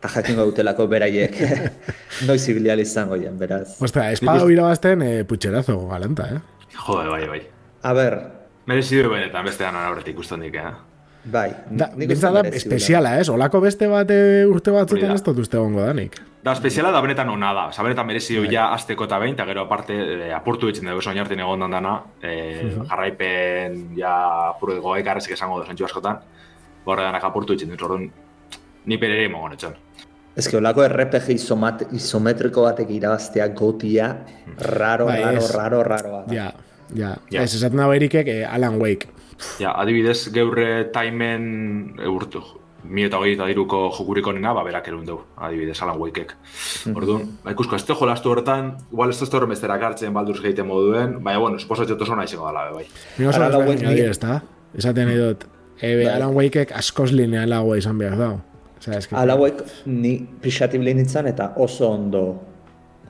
[0.03, 1.37] eta jakingo dutelako beraiek
[2.27, 3.77] noiz ibilia izango jen, beraz.
[3.81, 6.41] Ostra, espada huira bazten e, putxerazo galanta, eh?
[6.75, 7.43] Jode, bai, bai.
[7.87, 8.17] A ber...
[8.67, 10.73] Merezidu benetan beste dana horretik ikusten dik, eh?
[11.23, 13.29] Bai, da, da espeziala, ez?
[13.31, 16.19] Olako beste bat e, urte batzutan ez dut uste gongo danik.
[16.43, 17.69] Da, espeziala da benetan ona da.
[17.71, 18.51] Osa, benetan merezi du bai.
[18.57, 21.95] ja azteko eta behin, eta gero aparte e, apurtu ditzen dugu soin hartin egon dana,
[22.19, 22.35] e,
[22.91, 24.17] jarraipen ja
[24.59, 26.19] dugu ekarrezik esango da zentsu askotan,
[26.83, 28.11] borre danak apurtu ditzen dut, orduan,
[28.87, 29.79] ni perere etxon.
[30.37, 31.35] Ez que olako RPG
[31.93, 34.09] isometriko batek irabaztea gotia,
[34.59, 36.33] raro, bai, raro, raro, raro, raro.
[36.33, 36.53] Ja,
[36.95, 37.17] ja.
[37.31, 37.43] ja.
[37.43, 39.11] Ez esaten dago erikek eh, Alan Wake.
[39.61, 42.43] Ja, adibidez, geurre taimen eurtu.
[42.83, 46.33] Mi eta hori eta diruko jokuriko nena, ba, berak erun dugu, adibidez, Alan Wakek.
[46.35, 46.97] Mhm.
[46.99, 50.67] Orduan, ba, ikusko, ez tejo lastu horretan, igual ez testo horren bestera kartzen balduz gehiago
[50.67, 52.89] moduen, baina, bueno, esposo etxotu zona izango dala, bai.
[53.19, 54.41] Mi oso ez behar nahi ez da,
[54.75, 55.47] esaten nahi dut,
[55.79, 56.15] ebe, bai.
[56.17, 58.33] Alan Wakek askoz linean lagua izan behar da.
[59.11, 62.23] Alan Wake ni pixatib lehinitzen eta oso ondo,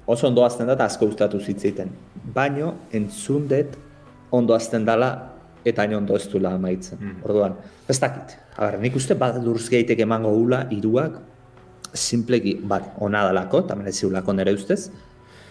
[0.07, 1.91] oso ondo azten da eta asko gustatu zitziten.
[2.35, 3.77] Baino, entzun dut,
[4.31, 5.13] ondo azten dala
[5.65, 6.99] eta hain ondo ez duela amaitzen.
[7.01, 7.23] Mm.
[7.25, 7.55] Orduan,
[7.89, 8.37] ez dakit.
[8.57, 11.21] Aber, nik uste bat lurz gehitek emango gula iruak,
[11.95, 14.87] simpleki, bat, ona dalako, eta menetzi ulako nire ustez,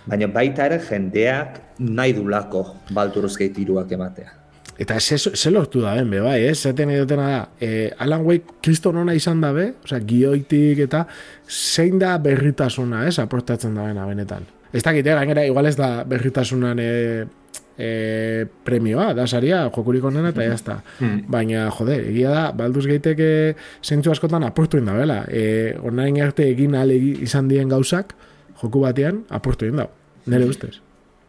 [0.05, 4.40] baina baita ere jendeak nahi dulako balturuz gehit iruak ematea.
[4.81, 6.55] Eta ze, ze lortu da ben, be, bai, eh?
[6.55, 11.03] Zaten edotena da, eh, Alan Wake kriston ona izan da be, oza, gioitik eta
[11.45, 14.47] zein da berritasuna, eh, aportatzen da bena benetan.
[14.73, 17.25] Ez dakit, eh, gainera, igual ez da berritasunan eh,
[17.77, 20.81] e, premioa, da saria, jokurik onena eta jazta.
[20.99, 21.23] Hmm.
[21.31, 23.31] Baina, jode, egia da, balduz geiteke
[23.83, 25.23] zentzu askotan aportu inda, bela.
[25.29, 28.15] E, Onaren arte egin ale izan dien gauzak,
[28.61, 29.89] joku batean, aportu inda.
[30.29, 30.77] Nere ustez.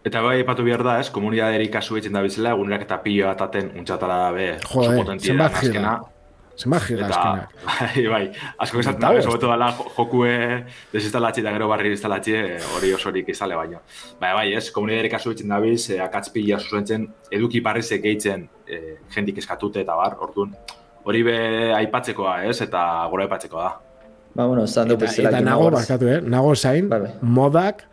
[0.02, 3.68] Eta bai, epatu behar da, ez, komunidaderi kasu etzen da bizela, egunerak eta piloa ataten
[3.78, 5.92] untsatala da be, Jode, zenbat gira.
[6.58, 7.52] Zenbat gira azkenak.
[7.68, 8.24] Bai, bai,
[8.64, 10.32] asko esaten da, sobeto dala jokue
[10.92, 12.42] desinstalatxe eta gero barri instalatxe
[12.76, 13.78] hori osorik izale baino.
[14.20, 17.06] Bai, bai, ez, komunidari kasu etzen dabiz, e, akatz pila zuzentzen,
[17.38, 20.52] eduki barrizek gehitzen e, jendik eskatute eta bar, orduan,
[21.06, 21.38] hori be
[21.78, 22.82] aipatzekoa, ez, eta
[23.14, 23.72] gora aipatzekoa da.
[24.34, 26.20] Ba, bueno, zan eta, eta nago, barkatu, eh?
[26.26, 27.86] nago zain, bai, modak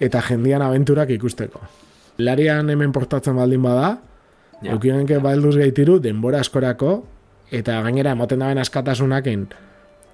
[0.00, 1.60] eta jendian aventurak ikusteko.
[2.18, 3.98] Larian hemen portatzen baldin bada,
[4.62, 4.72] ja.
[4.72, 6.96] eukienke balduz gehitiru, denbora askorako,
[7.50, 9.48] eta gainera emoten daben askatasunakin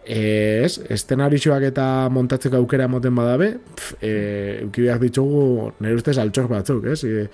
[0.05, 3.51] ez, estenarixoak eta montatzeko aukera emoten badabe
[4.01, 4.13] e,
[4.65, 7.05] eukibiak ditugu nire ustez altxor batzuk, ez?
[7.05, 7.29] E,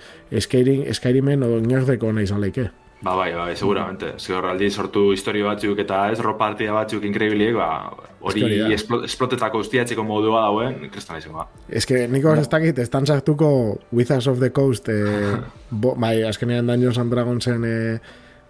[0.91, 2.69] eskairimen o inordeko nahi zaleike.
[3.01, 4.15] Ba, bai, bai, seguramente.
[4.17, 7.91] Zior, aldi sortu historio batzuk eta ez, ropa artia batzuk inkreibiliek, ba,
[8.25, 11.45] hori esplotetako ustiatzeko modua dauen, kristan izango ba.
[11.69, 13.49] Ez que, niko ez dakit, estan sartuko
[13.93, 15.35] Wizards of the Coast, eh,
[15.83, 17.99] bo, bai, azkenean Dungeons and Dragonsen eh,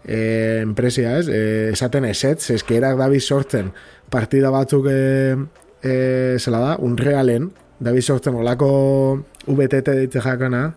[0.07, 1.27] e, enpresia, ez?
[1.27, 3.73] E, esaten esetz, eskerak dabi sortzen
[4.09, 5.35] partida batzuk e,
[5.83, 5.93] e,
[6.39, 7.51] zela da, unrealen,
[7.83, 8.71] dabi sortzen olako
[9.47, 10.69] VTT ditze jakana,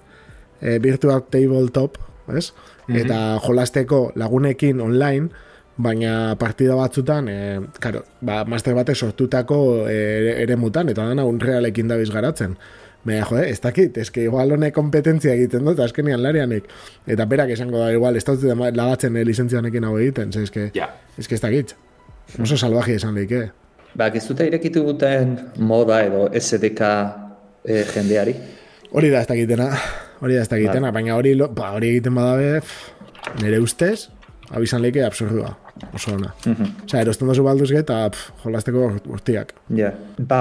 [0.61, 2.03] e, virtual tabletop,
[2.35, 2.51] ez?
[2.91, 3.05] Mm -hmm.
[3.05, 5.29] Eta jolasteko lagunekin online,
[5.77, 11.89] baina partida batzutan, e, karo, ba, master batek sortutako e, ere mutan, eta dana unrealekin
[11.89, 12.57] dabiz garatzen.
[13.05, 16.67] Baina, jode, ez dakit, ez que igual honek kompetentzia egiten dut, azkenian larianek.
[17.09, 18.45] Eta berak esango da, igual, ez dut
[18.77, 20.91] lagatzen eh, licentzianekin hau egiten, ez que, ja.
[21.17, 21.75] ez que ez dakit.
[22.39, 23.49] Oso salvaje esan lehik, eh?
[23.97, 26.93] Ba, ez dute irekitu guten moda edo SDK
[27.65, 28.37] eh, jendeari?
[28.93, 29.71] Hori da ez dakitena,
[30.21, 32.61] hori da ez dakitena, baina hori, ba, hori egiten badabe,
[33.43, 34.09] nire ustez,
[34.51, 35.57] abizan lehike absurdua
[35.95, 36.31] oso ona.
[36.47, 36.69] Mm -hmm.
[36.85, 38.11] Osa, erosten dozu balduz eta
[38.45, 39.55] jolasteko urtiak.
[39.77, 39.93] Ja.
[40.19, 40.41] Ba,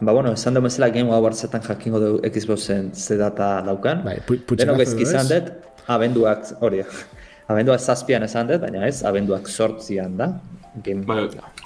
[0.00, 4.04] ba, bueno, esan dugu mesela Game Awards-etan jakingo du Xboxen ze data daukan.
[4.04, 5.52] Bai, putxena ez izan dut,
[5.86, 6.82] abenduak, hori,
[7.48, 10.40] abenduak zazpian esan dut, baina ez, abenduak sortzian da.
[10.84, 11.04] Game...
[11.06, 11.14] Ba,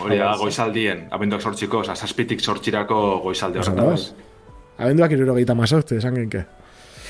[0.00, 3.86] hori da, goizaldien, abenduak sortziko, oza, zazpitik sortzirako goizalde horretan.
[3.86, 4.84] da.
[4.84, 6.44] Abenduak iruro gehieta mazortzi, esan genke.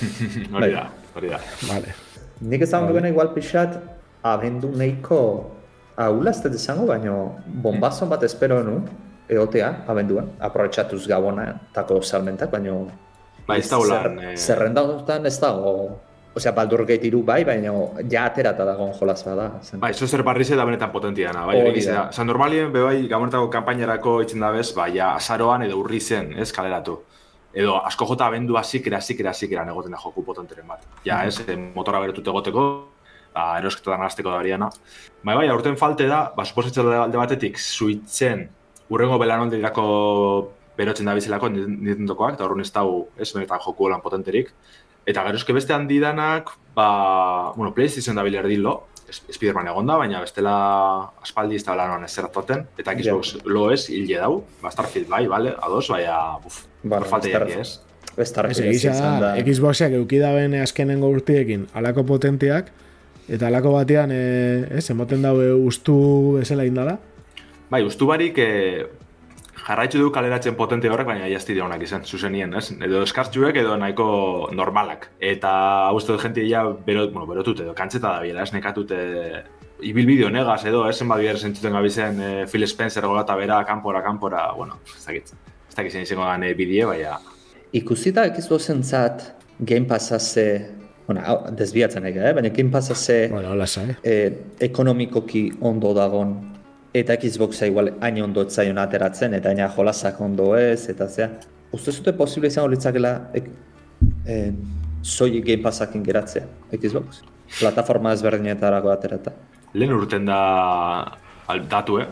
[0.54, 1.40] hori da, hori da.
[1.68, 1.94] Vale.
[2.40, 3.08] Nik esan vale.
[3.10, 3.78] igual pixat,
[4.22, 5.22] abendu neiko
[5.98, 7.12] Aula ez dut izango, baina
[7.62, 8.76] bombazon bat espero nu,
[9.28, 12.76] eotea, abenduan, aprobetsatuz gabona, tako salmentak, baina...
[13.48, 14.20] Ba, ez da ulan...
[14.22, 14.36] Eh...
[14.38, 14.84] Zerrenda
[15.26, 15.72] ez dago...
[16.38, 17.72] Osea, baldur iru bai, baina
[18.06, 19.48] ja aterata dagoen jolaz bada.
[19.74, 22.10] Bai, eso zer barrize da benetan potentia dana, bai, egiz da.
[22.22, 27.00] normalien, be bai, gabonetako kampainarako itzen da bez, bai, azaroan edo urri zen, ez, kaleratu.
[27.52, 30.84] Edo asko jota abendu azikera, azikera, azikera negoten da joku potenteren bat.
[31.04, 32.64] Ja, ez, eh, motora beretut egoteko,
[33.34, 34.70] ba, erosketan azteko da bariana.
[35.22, 38.48] Bai, bai, aurten falte da, ba, suposatzen da alde batetik, zuitzen,
[38.90, 39.86] urrengo belanoldi dako
[40.78, 44.52] berotzen da bizelako nintendokoak, eta horren ez dau, ez benetan joku lan potenterik.
[45.08, 49.94] Eta gero eske beste handi danak, ba, bueno, PlayStation da biler dilo, Spiderman egon da,
[49.96, 50.54] baina bestela
[51.24, 53.46] aspaldi ez da lan ez zeratoten, eta Xbox yeah.
[53.48, 57.48] lo ez, hilde dau, ba, Starfield bai, vale, ados, baina, buf, bueno, falta Star...
[57.50, 57.80] ez.
[58.18, 59.32] Starfield Ez egisa, da.
[59.46, 62.72] Xboxak eukidaben azkenengo urtiekin alako potentiak,
[63.28, 64.22] eta alako batean, e,
[64.78, 65.98] ez, emoten daue ustu
[66.38, 66.96] bezala indala.
[67.70, 68.86] Bai, ustu barik, e,
[69.68, 72.70] jarraitzu du kaleratzen potente horrek, baina jazti honak izan, zuzenien, ez?
[72.72, 74.08] Edo eskartxuek edo nahiko
[74.56, 75.10] normalak.
[75.20, 75.52] Eta
[75.96, 78.98] uste dut jentia ja berot, bueno, berotut edo kantzeta da biela, ez nekatute
[79.84, 84.48] ibilbideo negaz edo, ez zenbat bier zentzuten gabizen e, Phil Spencer golata bera, kanpora, kanpora,
[84.56, 85.36] bueno, ez dakit.
[85.78, 87.20] Dakit zen izango gane bideo, baina...
[87.78, 89.22] Ikusita Xboxen zat
[89.60, 90.44] Game Passa ze,
[91.06, 92.32] bueno, hau, desbiatzen ega, eh?
[92.34, 93.94] baina Game Passa ze Bueno, lasa, eh?
[94.02, 94.32] eh,
[94.66, 96.34] ekonomikoki ondo dagon
[96.98, 101.30] eta Xboxa igual hain ondo etzaion ateratzen, eta hain jolasak ondo ez, eta zea.
[101.70, 103.50] Uste zute posible izango litzakela ek,
[104.26, 104.52] eh,
[105.02, 107.22] soilik Game Passakin geratzea, Xbox?
[107.60, 109.38] Plataforma ezberdinetarako aterata.
[109.74, 110.40] Lehen urten da
[111.46, 112.08] aldatu, eh?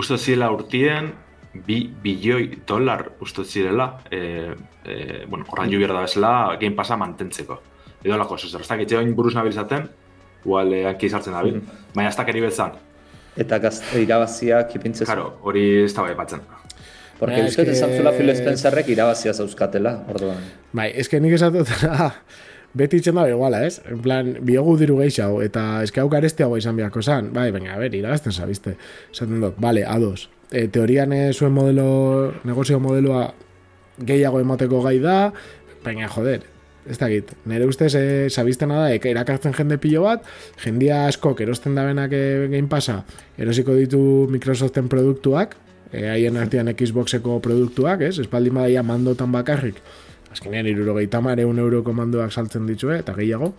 [0.00, 1.12] Uste zirela urtien,
[1.54, 7.60] bi bilioi dolar uste zirela, e, e, bueno, horran jo da bezala, Game Passa mantentzeko.
[8.04, 9.88] Edo lako, ez ez dakit, join buruz nabilzaten,
[10.44, 11.66] igual eh, hanki sartzen dabil, Mhm.
[11.94, 12.72] baina ez dakeri bezan.
[13.36, 15.06] Eta gaz, irabaziak ipintzez.
[15.08, 16.40] Karo, hori ez da bai batzen.
[17.18, 20.38] Porque uste eske- esan zula Phil Spencerrek irabazia zauzkatela, orduan.
[20.72, 22.14] Bai, eske nik esatutena,
[22.74, 23.80] beti itzen da iguala, ez?
[23.90, 27.32] En plan, biogu diru gehiago, eta eske hau garestiago izan beharko zan.
[27.32, 28.76] Bai, baina, a ber, irabazten zabizte.
[29.12, 30.30] Esaten dut, bale, ados.
[30.50, 33.28] E, teorian eh, zuen modelo, negozio modeloa
[34.06, 35.18] gehiago emateko gai da,
[35.84, 36.42] baina, joder,
[36.90, 40.24] ez dakit, nire ustez e, zabiztena da, erakartzen jende pilo bat,
[40.62, 43.00] jendia askok erosten da benak e, Game Passa,
[43.38, 44.00] erosiko ditu
[44.32, 45.56] Microsoften produktuak,
[45.92, 48.16] e, haien artean Xboxeko produktuak, ez?
[48.22, 49.78] Espaldin badaia mandotan bakarrik,
[50.32, 53.52] azkenean irurogeita mare un euroko mandoak saltzen ditue, eta gehiago.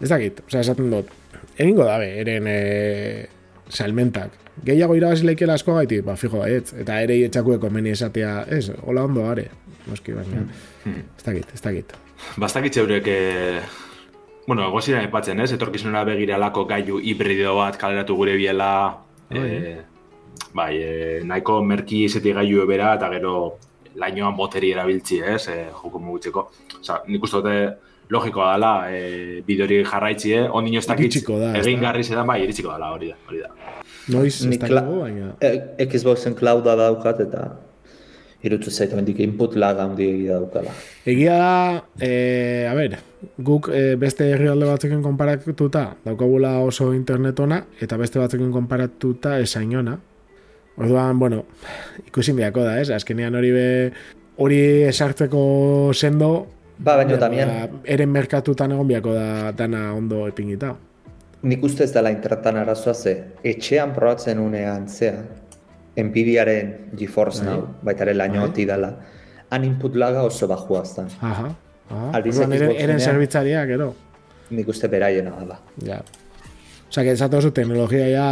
[0.00, 1.10] Ez dakit, osea, esaten dut,
[1.58, 2.58] egingo dabe, eren e,
[3.70, 4.36] salmentak.
[4.64, 6.74] Gehiago irabazi leikela asko gaiti, ba, fijo baietz.
[6.82, 9.48] Eta ere etxakueko meni esatea, ez, hola ondo are.
[9.88, 10.42] Noski, baina,
[10.86, 11.94] ez dakit, ez dakit.
[12.40, 13.60] Bastakit zeurek, e,
[14.46, 15.52] bueno, egozira epatzen, ez?
[15.56, 18.72] Etorkizunera begira lako gailu hibrido bat kaleratu gure biela,
[19.30, 19.76] e,
[20.52, 23.34] bai, e, nahiko merki izetik gailu bera, eta gero
[24.00, 25.46] lainoan boteri erabiltzi, ez?
[25.48, 26.50] E, joko mugitzeko.
[26.80, 27.56] Osa, nik uste dute
[28.10, 30.44] logikoa dela, e, bidori jarraitzi, eh?
[30.50, 31.20] Ondino ez dakit,
[31.62, 33.50] egin garri zedan, bai, iritsiko dela, hori da, hori da.
[34.10, 35.34] Noiz, ez dakigu, baina...
[35.40, 37.44] E, Xboxen clouda daukat eta
[38.42, 40.72] irutu zaitu mendik input lag handi egia daukala.
[41.08, 41.56] Egia da,
[42.00, 42.10] e,
[42.66, 42.96] a ber,
[43.36, 49.74] guk e, beste herrialde batzekin konparatuta daukagula oso internet ona, eta beste batzekin konparatuta esain
[49.76, 49.98] ona.
[50.80, 51.44] Orduan, bueno,
[52.06, 52.88] ikusi biako da, ez?
[52.94, 53.66] Azkenean hori be,
[54.40, 55.42] hori esartzeko
[55.92, 56.30] sendo,
[56.80, 57.50] Ba, baina ba, tamien,
[57.84, 60.74] eren merkatutan egon biako da dana ondo epingita.
[61.42, 63.14] nik uste ez dela internetan arazoa ze,
[63.44, 65.22] etxean probatzen unean zea,
[66.00, 67.44] Nvidiaren GeForce.
[67.44, 68.92] Now, baita ere laino hoti dela,
[69.50, 71.10] han input laga oso bajua aztan.
[71.20, 71.50] Aha,
[71.90, 72.10] aha.
[72.16, 73.90] Aldiz Orduan, eren, eren zerbitzariak, gero.
[74.50, 75.58] Nik uste beraiena dela.
[75.84, 76.00] Ja.
[76.88, 78.28] Osa, que esatu oso teknologia ja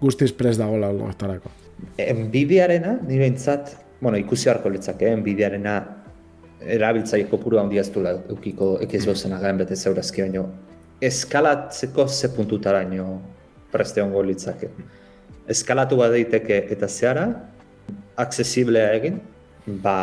[0.00, 1.50] guztiz prest dagoela hortarako.
[1.98, 5.97] Nvidiarena, ni behintzat, bueno, ikusi harko litzake, Nvidiarena
[6.60, 10.46] erabiltzaile kopuru handia ez duela eukiko Xboxen agaen bete zeurazki baino.
[11.00, 13.20] Eskalatzeko ze puntutaraino
[13.72, 14.70] preste ongo litzake.
[15.48, 17.28] Eskalatu bat daiteke eta zehara,
[18.18, 19.20] aksesiblea egin,
[19.84, 19.96] ba,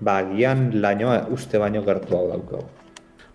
[0.00, 2.66] ba agian lainoa uste baino gertu hau daukagu.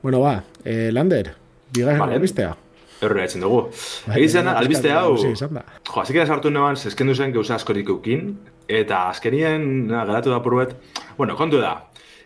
[0.04, 1.34] Bueno, ba, eh, Lander,
[1.74, 2.16] bigarren Vale.
[2.20, 2.56] albistea.
[3.02, 3.68] Erre etzen dugu.
[4.08, 7.90] Bai, Egin zen, bai, albiste bai, hau, jo, azikera sartu neban, zeskendu zen gauza askorik
[7.94, 8.32] eukin,
[8.68, 10.74] eta azkenien, na, geratu da purbet,
[11.18, 11.76] bueno, kontu da,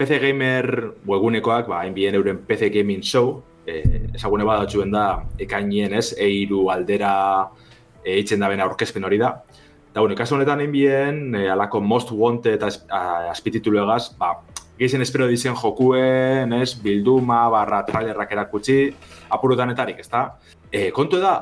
[0.01, 0.65] PC Gamer
[1.05, 7.11] webgunekoak, ba, enbien euren PC Gaming Show, eh, ezagune badatzuen da, ekainien ez, eiru aldera
[8.01, 9.35] eh, eitzen da bena aurkezpen hori da.
[9.91, 12.71] Eta, bueno, kasu honetan enbien, eh, alako Most Wanted eta
[13.29, 14.39] azpititulu egaz, ba,
[14.79, 18.79] gehien espero dizen jokuen, ez, bilduma, barra trailerrak erakutsi,
[19.29, 20.23] apurutanetarik, ez da?
[20.71, 21.35] E, kontu da,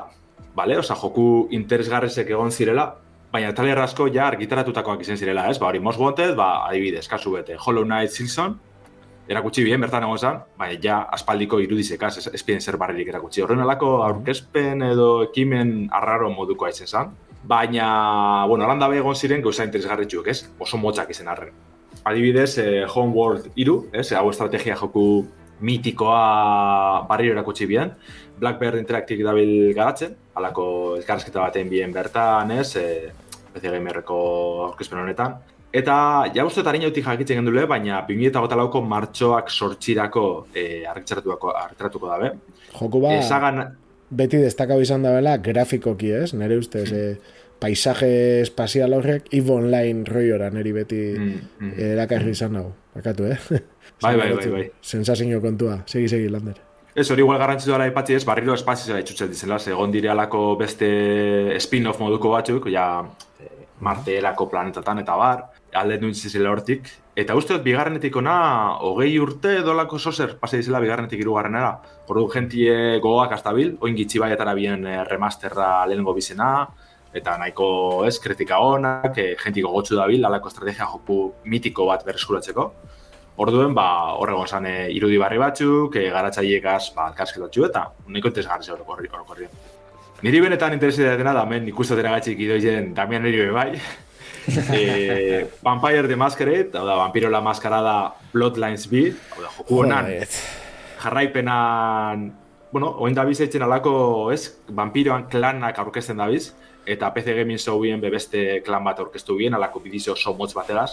[0.52, 2.90] bale, oza, joku interesgarrezek egon zirela,
[3.32, 5.58] baina trailer asko ja argitaratutakoak izan zirela, ez?
[5.58, 8.58] Ba, hori Most Wanted, ba, adibidez, kasu bete, Hollow Knight Silson,
[9.30, 13.42] erakutsi bien, bertan egon zen, baina ja aspaldiko irudizekaz, ez, ez zer barririk erakutsi.
[13.44, 17.12] Horren alako aurkezpen edo ekimen arraro moduko aizen zen.
[17.50, 20.50] Baina, bueno, holan dabe egon ziren gauza interesgarritxuek, ez?
[20.58, 21.54] Oso motzak izen arren.
[22.04, 25.26] adibidez, eh, Homeworld iru, ez, hau estrategia joku
[25.60, 27.92] mitikoa barrio erakutsi bien,
[28.40, 30.66] Blackbird Interactive dabil garatzen, alako
[30.98, 33.10] elkarrezketa baten bien bertan, ez, e,
[33.52, 34.20] PC Gamerreko
[34.68, 35.36] aurkezpen honetan.
[35.70, 35.96] Eta,
[36.34, 40.24] ja uste eta harinotik jakitzen gendule, baina 2008 lauko martxoak sortxirako
[40.54, 42.32] e, argitzaratuko dabe.
[42.72, 43.62] Joko ba, Ezagan...
[44.10, 47.36] beti destakau izan da bela, grafikoki ez, nire ustez, mm.
[47.62, 51.76] paisaje espazial horrek, EVE Online roiora niri beti mm, mm.
[51.92, 52.74] erakarri izan dago.
[52.96, 53.38] Bakatu, eh?
[54.02, 54.66] Bai, bai, bai, bai.
[54.82, 56.58] Sensazio kontua, segi, segi, Lander.
[56.94, 60.88] Ez hori igual garrantzitu dara ipatzi ez, barriro espazioa itxutzen dizela, egon dire alako beste
[61.62, 62.86] spin-off moduko batzuk, ja
[63.38, 63.50] eh,
[63.80, 66.90] Marte erako planetatan eta bar, alde duen zizela hortik.
[67.16, 68.34] Eta uste dut, bigarrenetik ona,
[68.86, 71.70] hogei urte dolako sozer, pase dizela bigarrenetik irugarrenera.
[72.10, 76.50] Ordu gentie gogoak astabil, oin gitzi baietara bien eh, remasterra lehenengo bizena,
[77.14, 77.68] eta nahiko
[78.06, 82.66] ez, kritika honak, e, genti gogotsu dabil, alako estrategia joku mitiko bat berreskuratzeko.
[83.40, 88.68] Orduen, ba, horrego esan e, irudi barri batzuk, e, garatzaileekaz, ba, alkarsketatxu eta nahiko interesgarri
[88.74, 89.48] horreko horreko
[90.20, 93.70] Niri benetan interesi dena da, men ikustu dena gatzik idoizen Damian niri bai.
[94.76, 100.12] e, Vampire the Masquerade, hau da, Vampiro la Mascarada Bloodlines B, hau da, joku honan,
[101.00, 102.26] jarraipenan,
[102.72, 103.94] bueno, oen da bizitzen alako,
[104.34, 106.50] ez, vampiroan klanak aurkezten da biz,
[106.84, 110.92] eta PC Gaming Showien bebeste klan bat aurkeztu bien, alako bidizo oso motz bateraz,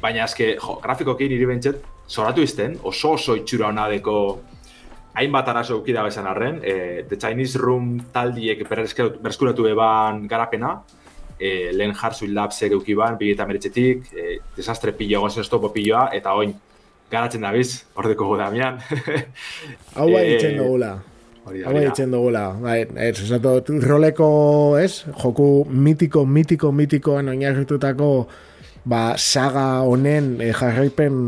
[0.00, 4.16] baina eske, jo, grafikoki niri bentset, zoratu izten, oso oso itxura hona deko
[5.16, 10.74] hainbat arazo eukida bezan arren, e, The Chinese Room taldiek berskuratu eban garapena,
[11.38, 16.36] e, lehen Harsuil Labsek eukiban, bigeta meritzetik, e, desastre pilo egon zen estopo piloa, eta
[16.36, 16.54] oin,
[17.10, 18.80] garatzen da biz, ordeko gu Damian.
[19.96, 20.96] Hau bai itzen dugula.
[21.46, 22.48] Hau bai itzen dugula.
[22.60, 24.28] Bai, ez, ez, roleko,
[24.82, 28.10] ez, joku mitiko, mitiko, mitikoan oinarritutako
[28.86, 31.18] ba, saga honen e, jarraipen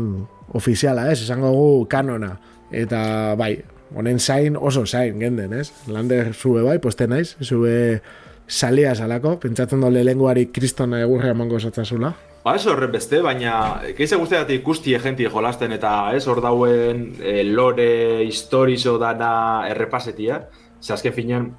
[0.55, 1.19] ofiziala, ez?
[1.25, 2.37] Esango gu kanona.
[2.71, 3.57] Eta, bai,
[3.95, 5.69] honen zain oso zain, genden, ez?
[5.91, 8.01] Lander zube bai, poste naiz, zube
[8.49, 12.13] salia salako, pentsatzen dole lenguari kristona egurra emango zatzazula.
[12.39, 13.53] Ba, ez horren beste, baina
[13.97, 20.45] keize guztiak ikusti egenti jolasten eta ez hor dauen e, lore, historizo dana errepasetia.
[20.79, 21.49] Zer azken finean,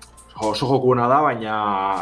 [0.41, 1.55] oso jokuna da, baina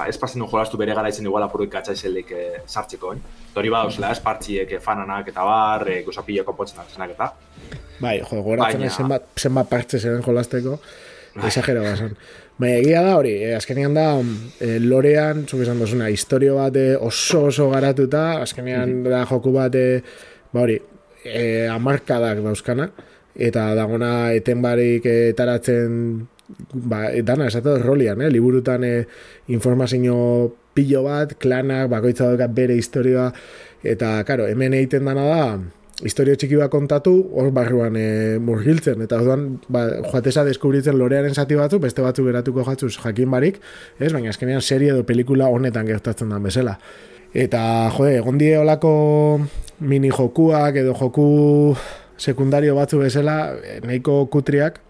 [0.06, 3.47] ez pasen jolastu bere gara izan igual apurrik gatzaizelik e, sartzeko, eh?
[3.58, 7.32] Tori badauzela, ez partziek, eh, fananak eta bar, e, gozapila konpotzen zenak eta.
[7.98, 8.92] Bai, jo, goratzen baina...
[8.94, 10.76] zenbat, zenbat partze zeren jolasteko,
[11.34, 11.48] bai.
[11.50, 12.14] esagero bazan.
[12.58, 14.06] Baina egia da hori, eh, azkenean da,
[14.62, 19.10] eh, lorean, zuk esan dozuna, historio bat oso oso garatuta, azkenean mm -hmm.
[19.10, 19.74] da joku bat,
[20.52, 20.78] ba hori,
[21.24, 22.90] eh, amarkadak dauzkana,
[23.34, 26.26] eta dagona eten barik etaratzen
[26.72, 28.30] ba, dana, esatu rolian, eh?
[28.32, 29.06] liburutan eh,
[29.54, 33.32] informazio pillo bat, klanak, bakoitza dukat bere historioa,
[33.82, 35.42] eta, karo, hemen egiten dana da,
[36.06, 41.58] historio txiki bat kontatu, hor barruan e, murgiltzen, eta orduan ba, joateza deskubritzen lorearen zati
[41.58, 43.58] batzu, beste batzu geratuko jatzuz jakin barik,
[43.98, 46.78] ez, baina azkenean serie edo pelikula honetan gertatzen da bezala.
[47.34, 47.60] Eta,
[47.96, 48.92] jode, egon die olako
[49.84, 51.26] mini jokuak edo joku
[52.18, 54.84] sekundario batzu bezala, eh, nahiko kutriak,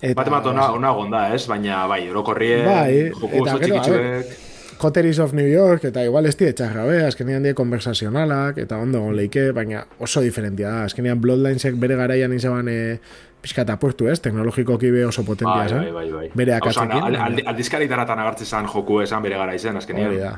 [0.00, 1.44] Eta, bat ona, ona gonda, ez?
[1.44, 4.32] Baina, bai, orokorrie, bai, joku oso txikitzuek...
[4.78, 9.50] Coteries of New York, eta igual ez txarra, be, azkenean die konversazionalak, eta ondo leike,
[9.52, 10.84] baina oso diferentia da.
[10.88, 12.98] Azkenean Bloodlinesek bere garaian izaban e,
[13.44, 14.18] pixka eta portu, ez?
[14.24, 16.30] Teknologiko kibe oso potentia, bai, bai, bai, bai.
[16.34, 17.18] Bere akatzekin.
[17.52, 20.16] Aldizkari daratan agartzen zan joku esan bere gara izan, azkenean.
[20.20, 20.34] da.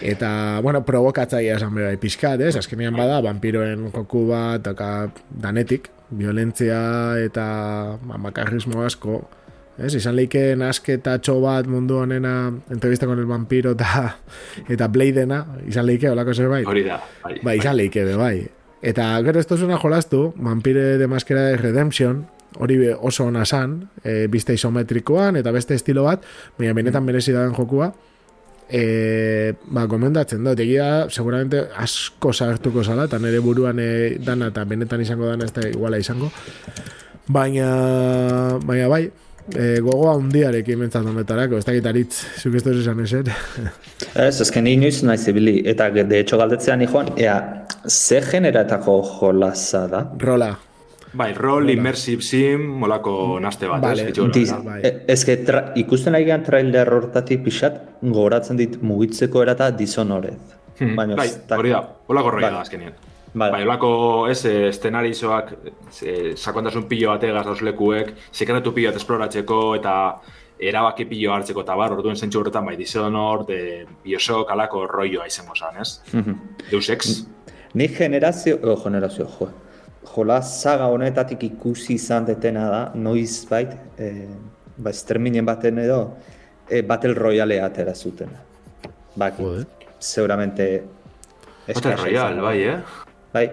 [0.00, 0.30] Eta,
[0.62, 2.54] bueno, provokatzaia esan bere pixkat, ez?
[2.60, 4.68] Azkenean bada, vampiroen joku bat,
[5.30, 6.80] danetik, violentzia
[7.22, 7.44] eta
[8.02, 9.22] makarrismo asko,
[9.80, 14.16] Ez, izan leike nasketatxo bat mundu honena entrevista con el vampiro eta,
[14.68, 16.66] eta Bladena, izan leike, holako zerbait?
[16.68, 17.38] Hori da, bai.
[17.42, 18.34] Bai, izan leike, be, bai.
[18.82, 22.26] Eta gero ez tozuna jolastu, Vampire de Maskera de Redemption,
[22.58, 26.24] hori oso ona san, e, biste isometrikoan eta beste estilo bat,
[26.58, 27.90] baina benetan merezi dagoen jokua,
[28.68, 33.90] e, ba, gomendatzen da, egia seguramente asko sartuko zala, eta nire buruan e,
[34.24, 36.30] dana eta benetan izango dana ez da iguala izango,
[37.28, 37.70] baina,
[38.64, 39.04] baina bai,
[39.54, 43.30] e, gogoa hundiarekin mentzat honetarako, ez dakit aritz, zuk ez esan eser.
[44.26, 47.36] Ez, ezken inoiz nahi zibili, eta de hecho galdetzean joan, ea,
[47.86, 50.02] ze generatako jolaza da?
[50.18, 50.50] Rola.
[51.12, 54.08] Bai, rol, immersive sim, molako naste bat, vale.
[54.10, 54.26] ez?
[54.34, 54.78] Diz, bai.
[55.10, 55.36] Ez que
[55.82, 60.38] ikusten ari gian trailer hortatik pixat, gogoratzen dit mugitzeko erata disonorez.
[60.78, 60.94] Hmm.
[60.96, 61.28] Baina, bai,
[61.58, 62.44] hori da, holako bai.
[62.46, 63.09] da azkenean.
[63.32, 63.52] Vale.
[63.52, 63.90] Bai, olako,
[64.30, 65.52] ez, estenarizoak,
[66.02, 69.94] e, sakontasun pilo bat egaz lekuek, sekretu pilo bat esploratzeko eta
[70.60, 75.54] erabaki pilo hartzeko eta bar, orduen zentsu horretan, bai, Dishonored, de, Bioshock, alako roioa izango
[75.54, 76.00] zan, ez?
[76.12, 76.36] Mm -hmm.
[76.70, 77.24] Deus Ex.
[77.74, 79.48] Ni generazio, o generazio, jo,
[80.14, 84.26] jola saga honetatik ikusi izan detena da, noiz bait, e,
[84.76, 86.16] ba, esterminen baten edo,
[86.68, 88.28] e, Battle Royale atera zuten.
[89.16, 89.32] Ba,
[89.98, 90.82] seguramente...
[91.66, 92.78] Battle Royale, bai, eh?
[93.32, 93.50] Bai.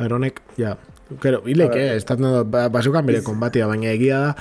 [0.00, 0.76] Aeronek, ja.
[1.20, 2.04] Kero, hilek, eh, ez
[2.48, 4.34] ba, basukan bere konbatia, baina egia da,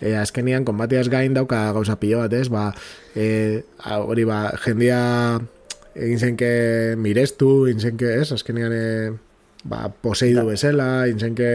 [0.00, 2.48] e, azkenian konbatiaz gain dauka gauza pilo bat, ez?
[2.52, 2.72] Ba,
[3.14, 3.62] e,
[3.98, 5.00] hori ba, jendia
[5.94, 6.50] egin zenke
[7.00, 8.30] mirestu, egin zenke, ez?
[8.36, 11.50] Azkenian, e, ba, poseidu bezala, egin zenke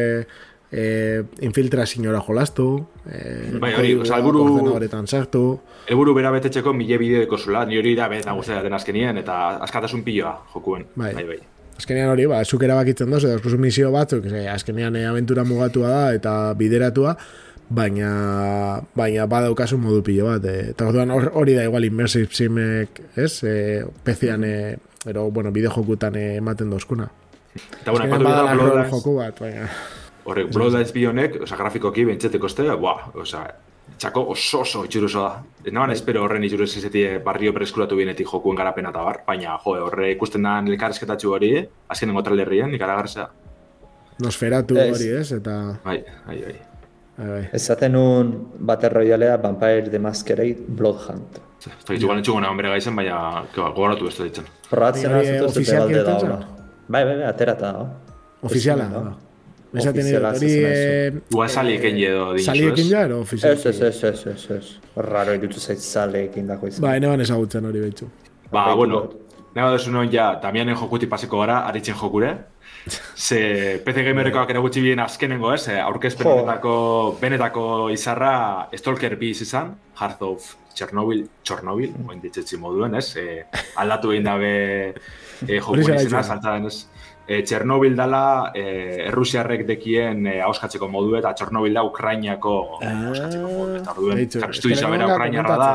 [0.73, 2.67] e, infiltra sinora jolastu,
[3.05, 5.05] e, bai, hori, oza, alburu...
[5.05, 5.45] sartu.
[5.87, 10.03] Elburu bera betetxeko mile bideo zula, ni hori da beta guztia den azkenien, eta askatasun
[10.03, 10.87] piloa jokuen.
[10.95, 11.25] Bai, bai.
[11.35, 11.52] bai.
[11.77, 16.03] Azkenean hori, ba, zuk erabakitzen dozu, edo misio batzuk, ze, azkenean e, aventura mugatua da
[16.13, 17.15] eta bideratua,
[17.73, 18.11] baina
[18.95, 20.45] baina badaukazu modu pilo bat.
[20.45, 23.33] E, eta orduan hori da igual immersive simek, ez?
[23.43, 23.55] E,
[24.05, 24.77] pezian, e,
[25.09, 27.09] ero, bueno, bideo jokutan ematen dozkuna.
[27.55, 29.67] Eta bueno, Azkenean badala joku bat, baina...
[30.23, 33.43] Horrek, Bloodlines bionek, oza, grafikoki bentseteko este, buah, oza,
[33.97, 35.71] txako oso oso itxuruzo da.
[35.71, 35.97] Naban bai.
[35.97, 40.43] espero horren itxuruz izetie barrio preskuratu binetik jokuen garapena eta bar, baina jo, horre ikusten
[40.43, 41.53] da elkarrezketatxu hori,
[41.87, 43.29] azken dengo trailerrien, ikaragarza.
[44.23, 45.57] Nosferatu hori ez, eta...
[45.85, 46.59] Bai, bai, bai.
[47.17, 47.41] Bai, bai.
[47.53, 51.41] Ezaten un Battle Royalea Vampire the Masquerade Blood Hunt.
[51.63, 54.47] Ez da, igual entzugu nahan bere gaizen, baina gogoratu ez da ditzen.
[54.69, 56.17] Probatzen hori ofizialki da,
[56.87, 57.85] Bai, bai, bai, aterata da.
[58.43, 58.89] Ofiziala,
[59.73, 60.51] Esaten edo, hori...
[61.33, 63.57] Igual sali ekin jedo, dinxu, Sali ekin ja, ero, ofizial.
[63.57, 64.71] Ez, ez, ez, ez, ez, ez.
[65.01, 66.85] Raro, irutu zait sali ekin dako izan.
[66.85, 68.09] Ba, ene ban ezagutzen hori behitzu.
[68.53, 69.03] Ba, bueno,
[69.55, 72.35] nago desu non ja, Damianen jokuti pasiko gara, aritzen jokure.
[73.25, 75.65] Ze PC Gamerrekoak ere gutxi bien azkenengo, ez?
[75.81, 76.73] Aurkezpen benetako,
[77.21, 78.33] benetako izarra
[78.77, 82.09] Stalker B izan, Hearth of Chernobyl, Chernobyl, mm.
[82.09, 83.15] oin ditzetzi moduen, ez?
[83.17, 83.43] E,
[83.81, 84.53] aldatu egin dabe
[85.47, 86.85] e, jokuen izena, saltzaren, ez?
[87.27, 93.51] E, Txernobil dala e, Errusiarrek dekien e, auskatzeko modu eta Txernobil da Ukrainiako ah, auskatzeko
[93.51, 95.73] modu eta orduen karstu izabera Ukrainiarra da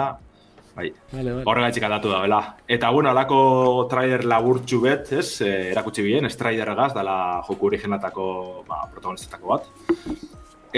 [0.79, 1.85] bai, vale, vale.
[1.87, 2.57] aldatu da, bela.
[2.69, 8.27] Eta, bueno, alako trailer laburtxu bet, ez, erakutsi bien, Strider gaz, dala joku originatako
[8.69, 9.67] ba, protagonistetako bat.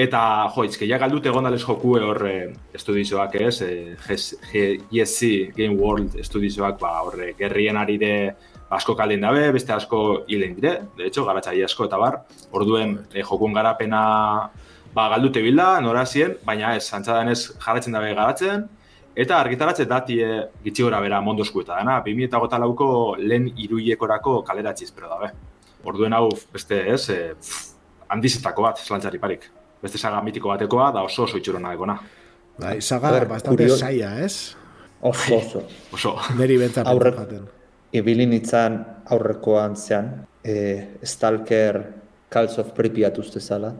[0.00, 0.22] Eta,
[0.54, 2.36] jo, izke, ja galdut egon dales joku hor e,
[2.72, 3.96] estudizioak ez, e,
[4.88, 8.14] GSC Game World estudizioak, ba, horre, gerrien ari de
[8.70, 10.00] asko kaldin dabe, beste asko
[10.30, 12.20] hilen dire, de hecho, garatxai asko eta bar,
[12.54, 14.02] orduen e, jokun garapena
[14.94, 18.68] ba, galdute bilda, norazien, baina ez, antzadan ez jarratzen dabe garatzen,
[19.18, 20.30] eta argitaratze dati e,
[20.64, 25.32] gitzi gora bera mondosku eta dena, 2000 eta gota lauko lehen iruiekorako kaleratzi espero dabe.
[25.90, 27.34] Orduen hau, beste ez, e,
[28.10, 29.50] handizetako bat, zelantzari parik.
[29.82, 31.98] Beste saga mitiko batekoa, da oso oso itxurona egona.
[32.60, 34.54] Bai, saga bastante saia, ez?
[35.00, 35.64] Oso, oso.
[35.96, 36.18] oso.
[36.36, 37.48] Neri jaten
[37.92, 38.78] ibili nintzen
[39.10, 40.12] aurrekoan zean,
[40.44, 40.54] e,
[41.02, 41.80] Stalker
[42.30, 43.72] Calls of Pripyat uste zala.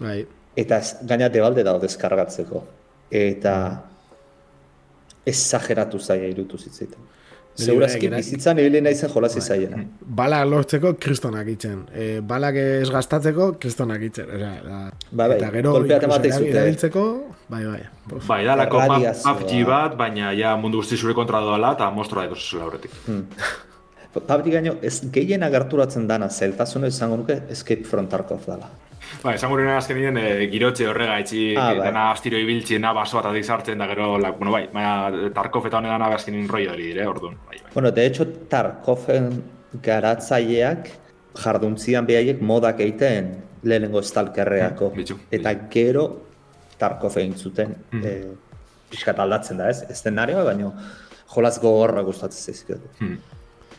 [0.00, 0.22] Bai.
[0.58, 2.64] Eta gaina debalde dago deskargatzeko.
[3.10, 3.54] Eta
[5.28, 7.04] exageratu zaia irutu zitzaitan.
[7.58, 9.46] Segurazki bizitzan ibili nahi zen jolazi bai.
[9.46, 9.80] zaiena.
[10.20, 11.80] Balak lortzeko kristonak itzen.
[11.92, 14.30] E, balak ez gastatzeko kristonak itzen.
[14.34, 14.80] O sea, da,
[15.10, 15.38] bai, bai.
[15.38, 17.04] Eta gero erabiltzeko,
[17.48, 17.80] bai, bai.
[18.26, 18.84] Bai, da, lako
[19.24, 22.94] PUBG bat, baina ja mundu guzti zure kontra doala eta mostroa eko zuzula horretik.
[23.06, 23.26] Hmm.
[24.18, 28.70] PUBG gaino, ez gehien agerturatzen dana, zeltasun izango nuke Escape from Tarkov dala.
[29.22, 31.88] Ba, esan gure azken e, girotxe horrega etxi, ah, bai.
[31.88, 35.78] dena astiro ibiltzi, na baso bat sartzen, da gero, la, bueno, bai, baina Tarkov eta
[35.78, 37.36] honetan azken roi hori dire, orduan.
[37.48, 37.72] Bai, bai.
[37.74, 39.42] Bueno, de hecho, Tarkoven
[39.82, 40.90] garatzaileak
[41.38, 44.92] jarduntzian behaiek modak egiten lehenengo stalkerreako.
[44.94, 46.06] Mm, eta gero
[46.78, 48.04] Tarkov egin zuten, mm.
[48.04, 50.70] e, pixkat aldatzen da ez, ez den nare, baina
[51.28, 52.92] jolaz gogorra gustatzen zizkiote.
[53.00, 53.18] Mm.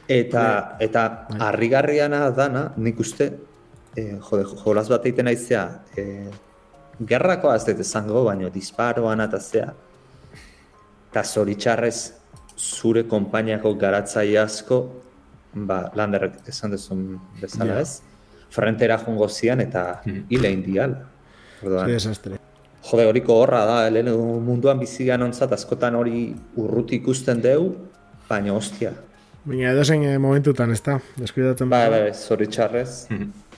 [0.10, 0.44] Eta,
[0.82, 1.40] eta bai.
[1.48, 3.30] harrigarriana dana, nik uste,
[3.96, 5.66] e, jode, jolaz bat egiten aizea,
[5.98, 6.30] e,
[7.08, 9.70] gerrako ez dut esango, baina disparoan eta zea,
[11.10, 11.98] eta zoritxarrez
[12.60, 14.82] zure konpainiako garatzai asko,
[15.54, 17.06] ba, landerrek esan duzun
[17.40, 17.82] bezala yeah.
[17.82, 18.02] ez,
[18.54, 20.28] frentera jongo zian eta mm.
[20.30, 20.96] hile indial.
[21.62, 22.38] desastre.
[22.90, 24.10] Jode, horiko horra da, lehen
[24.46, 27.74] munduan bizigan ontzat, askotan hori urruti ikusten deu,
[28.30, 28.94] baina ostia.
[29.44, 32.90] Baina edo zen eh, momentutan, ez da, deskuidatzen bai, bai, zoritxarrez.
[33.12, 33.49] Mm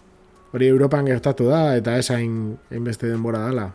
[0.54, 3.70] hori Europan gertatu da, eta ez hain beste denbora dela.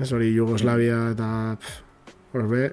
[0.00, 1.28] Ez hori Jugoslavia eta
[2.34, 2.72] horbe,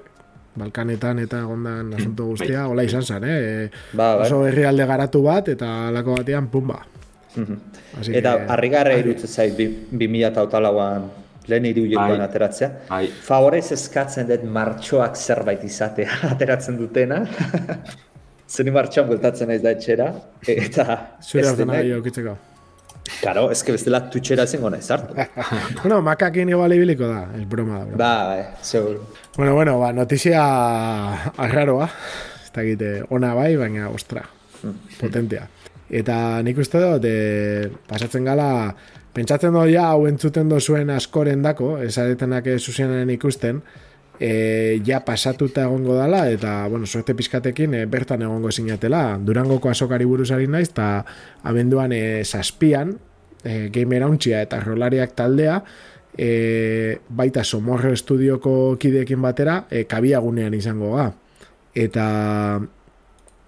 [0.57, 2.71] Balkanetan eta gondan asunto guztia, bai.
[2.73, 3.69] hola izan zen, eh?
[3.93, 4.25] Ba, bai.
[4.25, 6.81] Oso herrialde garatu bat, eta lako batean, pumba.
[7.35, 7.57] Mhm.
[8.01, 8.51] Así eta que...
[8.51, 11.07] harrigarra irutze zait, bi, mila eta otalauan
[11.47, 12.27] lehen iruiekoan bai.
[12.27, 12.71] ateratzea.
[12.89, 13.05] Bai.
[13.07, 17.23] Favorez eskatzen dut martxoak zerbait izatea ateratzen dutena.
[18.51, 20.11] Zeni martxan bultatzen naiz da etxera,
[20.43, 20.97] eta...
[21.23, 22.50] Zure ordenagailu nahi
[23.11, 23.21] aukitzeko.
[23.21, 25.13] Claro, es que bestela tutxera zengo nahi zartu.
[25.83, 27.85] bueno, makakin igual ibiliko da, es broma.
[27.85, 27.97] broma.
[27.97, 29.07] Ba, bai, seguro.
[29.37, 30.43] Bueno, bueno, ba, notizia
[31.37, 31.89] arraroa.
[32.43, 34.23] Ez da gite, ona bai, baina, ostra,
[34.63, 34.97] hmm.
[34.99, 35.47] potentea.
[35.89, 38.73] Eta nik uste dut, e, pasatzen gala,
[39.13, 43.61] pentsatzen dut ja, hau entzuten zuen askoren dako, esaretenak zuzenen ikusten,
[44.21, 49.17] e, ja pasatuta egongo dala eta bueno, suerte pizkatekin e, bertan egongo sinatela.
[49.17, 50.89] Durangoko azokari buruzari naiz eta
[51.49, 52.93] abenduan e, saspian
[53.43, 55.63] e, gamer eta rolariak taldea
[56.17, 61.09] e, baita somorro estudioko kideekin batera e, kabiagunean izango ga.
[61.73, 62.61] Eta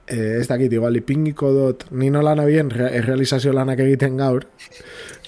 [0.07, 4.47] e, ez dakit, igual ipingiko dut ni nola nabien realizazio lanak egiten gaur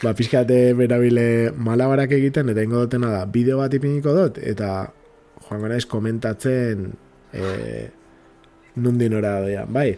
[0.02, 4.88] ba, pizkate berabile malabarak egiten eta ingo dutena da bideo bat ipingiko dut eta
[5.50, 6.92] joan naiz komentatzen
[7.34, 7.90] e,
[8.76, 9.66] nundin ora doia.
[9.68, 9.96] Bai,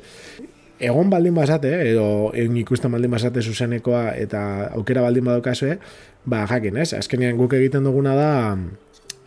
[0.79, 4.41] egon baldin basate, edo egun ikusten baldin basate zuzenekoa eta
[4.77, 5.77] aukera baldin badokazue,
[6.25, 6.91] ba, jakin, ez?
[6.97, 8.31] Azkenean guk egiten duguna da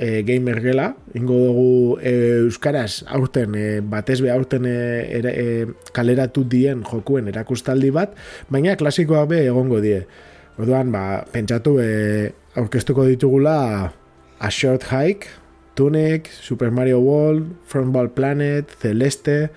[0.01, 2.15] e, gamer gela, ingo dugu e,
[2.47, 5.47] Euskaraz aurten, e, batez be aurten e, e,
[5.97, 8.17] kaleratu dien jokuen erakustaldi bat,
[8.51, 10.05] baina klasikoa be egongo die.
[10.61, 11.91] Orduan, ba, pentsatu e,
[12.61, 13.57] aurkeztuko ditugula
[14.41, 15.40] A Short Hike,
[15.81, 19.49] Tunic, Super Mario World, Frontball Planet, Celeste,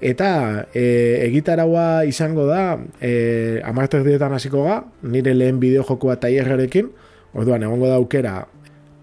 [0.00, 6.88] eta e, egitaraua izango da e, amartek dietan hasiko ga, nire lehen bideojokua taierrerekin,
[7.36, 8.38] orduan egongo da aukera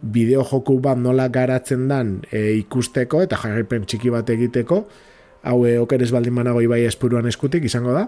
[0.01, 4.81] bideojoku bat nola garatzen dan e, ikusteko eta jarripen txiki bat egiteko,
[5.45, 8.07] hau e, okeres baldin manago ibai espuruan eskutik izango da.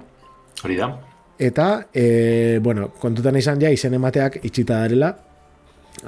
[0.66, 0.90] Hori da.
[1.38, 5.14] Eta, e, bueno, kontutan izan ja, izen emateak itxita darela,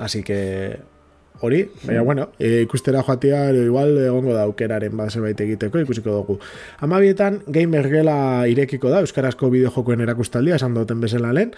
[0.01, 0.96] así que
[1.41, 6.37] hori, baina bueno, e, ikustera joatia igual egongo da aukeraren bat zerbait egiteko ikusiko dugu.
[6.79, 11.53] Amabietan gamer gela irekiko da euskarazko bideojokoen erakustaldia esan duten bezala lehen.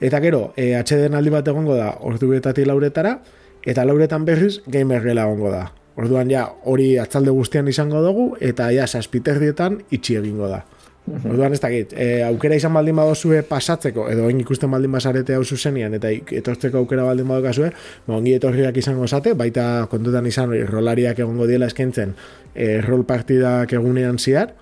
[0.00, 2.32] Eta gero, e, HD aldi bat egongo da ordu
[2.66, 3.18] lauretara
[3.64, 5.72] eta lauretan berriz gamer gela egongo da.
[5.98, 10.64] Orduan ja hori atzalde guztian izango dugu eta ja saspiterdietan itxi egingo da.
[11.08, 11.30] Mhm.
[11.30, 15.44] Orduan ez dakit, e, aukera izan baldin badozue pasatzeko, edo egin ikusten baldin bazarete hau
[15.44, 17.70] zuzenian, eta etortzeko aukera baldin badokazue,
[18.06, 22.14] ba, ongi etorriak izango zate, baita kontutan izan rolariak egongo diela eskentzen
[22.54, 24.52] e, rol partidak egunean ziar,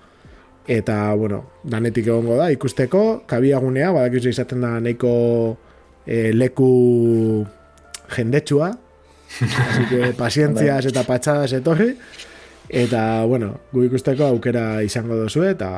[0.67, 5.13] eta, bueno, danetik egongo da, ikusteko, kabiagunea, badakizu izaten da nahiko
[6.05, 7.45] e, leku
[8.15, 8.71] jendetsua,
[9.41, 11.91] así que pazientziaz eta patxadas etorri,
[12.69, 15.71] eta, bueno, gu ikusteko aukera izango dozu, eta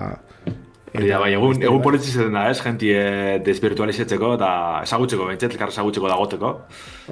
[0.89, 3.01] Eta, bai, egun, egun politzi da, ez, jentie
[3.45, 4.49] desvirtualizetzeko eta
[4.87, 6.51] esagutzeko, bentset, elkar esagutzeko dagoteko.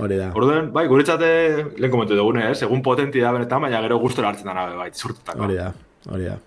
[0.02, 0.32] Hori da.
[0.38, 1.30] Orduen, bai, guretzate,
[1.78, 5.46] lehen komentu dugune, ez, egun potenti da benetan, baina gero gustora hartzen da bai, zurtetako.
[5.46, 5.70] Hori da,
[6.10, 6.38] hori da.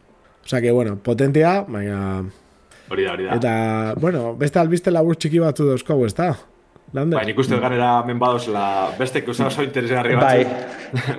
[0.44, 2.00] Osa que, bueno, potentia, baina...
[2.90, 3.38] Hori da, hori da.
[3.38, 3.54] Eta,
[4.02, 6.32] bueno, beste albiste labur txiki batzu dauzko, ez da?
[6.92, 7.14] Lande?
[7.14, 7.62] Bai, nik uste mm.
[7.62, 10.48] ganera menbadoz la beste que oso interesgarri batzu.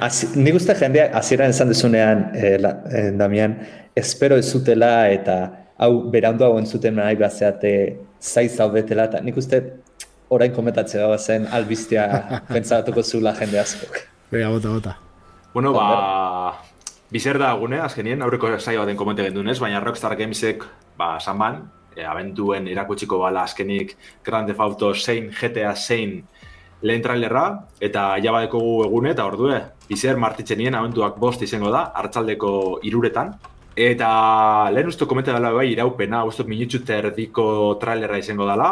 [0.02, 3.56] Bai, nik uste jendeak hasieran esan dezunean, eh, la, eh, Damian,
[3.96, 5.38] espero ez zutela eta
[5.82, 7.72] hau berandu hau entzuten nahi bazeate
[8.20, 9.62] zai zaudetela, eta nik uste
[10.32, 12.06] orain komentatzea da zen albistea
[12.54, 14.04] pentsatuko zula jende askok.
[14.32, 14.98] Bega, bota, bota.
[15.54, 16.54] Bueno, ba,
[17.12, 20.64] bizer da gune, azkenien, aurreko zai baten komente gendunez, baina Rockstar Gamesek,
[20.98, 21.64] ba, zanban,
[21.96, 26.22] e, abentuen irakutsiko bala azkenik Grand Theft Auto zein, GTA zein
[26.82, 27.46] lehen trailerra,
[27.80, 33.36] eta jabadeko gu egune, eta ordue, bizer martitzenien abentuak bost izango da, hartzaldeko iruretan,
[33.76, 38.72] Eta lehen uste komenta dela bai iraupena, uste minutxu terdiko trailerra izango dela.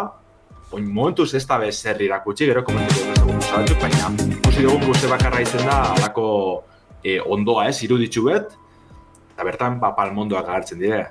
[0.76, 4.84] Oin momentuz ez da bez zer irakutsi, gero komentiko dut ezagun batzuk, baina ikusi dugun
[4.86, 6.26] guzti bakarra izan da alako
[7.01, 8.51] e, ondoa ez, iruditzu bet,
[9.34, 11.07] eta bertan ba, palmondoak agertzen dire.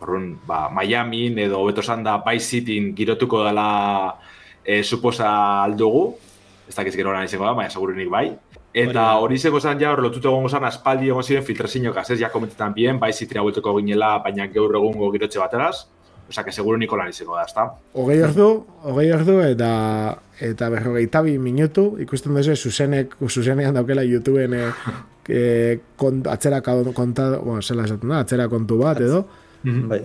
[0.00, 4.16] Horren, ba, Miami edo beto da Vice City girotuko dela
[4.64, 6.16] e, suposa aldugu,
[6.68, 8.30] ez dakiz gero izango da, baina segurunik bai.
[8.72, 12.30] Eta hori zego zan ja, hor lotutu egongo zan, aspaldi egon ziren filtrazinok ez, ja
[12.30, 15.86] komentetan bien, bai zitria buelteko ginela, baina gaur egungo girotxe bateraz.
[16.30, 17.64] Osa, que seguro niko lan izango da, ezta?
[17.98, 18.46] Ogei ordu,
[18.86, 19.70] ogei ordu, eta,
[20.38, 24.68] eta berrogeita bi minutu, ikusten duzu, zuzenek, zuzenean daukela YouTubeen e,
[26.00, 29.24] kont, atzera konta, bueno, zela esaten da, atzera kontu bat, edo.
[29.62, 29.88] Mhm.
[29.88, 30.00] Bai.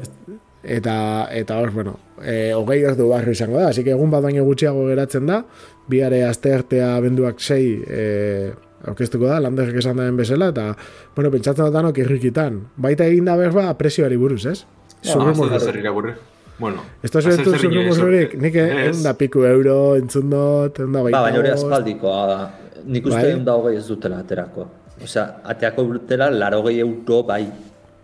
[0.65, 4.43] Eta, eta hor, bueno, e, ogei ordu barri izango da, así que egun bat baino
[4.43, 5.43] gutxiago geratzen da,
[5.87, 8.53] biare aste artea benduak sei e,
[8.89, 10.71] orkestuko da, landezak esan daren bezala, eta,
[11.15, 12.63] bueno, pentsatzen dut anok irrikitan.
[12.81, 14.63] Baita egin da berba presioari buruz, ez?
[15.05, 16.15] Ja, ez zer irakurri.
[16.57, 17.99] Bueno, Esto es tu zurrumos
[18.39, 21.17] nik egun da piku euro, entzun dut, egun da baita.
[21.17, 22.37] Ba, baina hori aspaldikoa da.
[22.85, 23.43] Nik uste bai?
[23.43, 24.67] da hogei ez dutela aterako.
[25.03, 27.43] Osea, ateako dutela laro euro bai.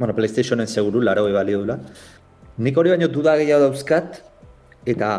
[0.01, 1.77] Bueno, Playstationen seguru, laro balio dula.
[2.57, 4.17] Nik hori baino duda gehiago dauzkat,
[4.85, 5.11] eta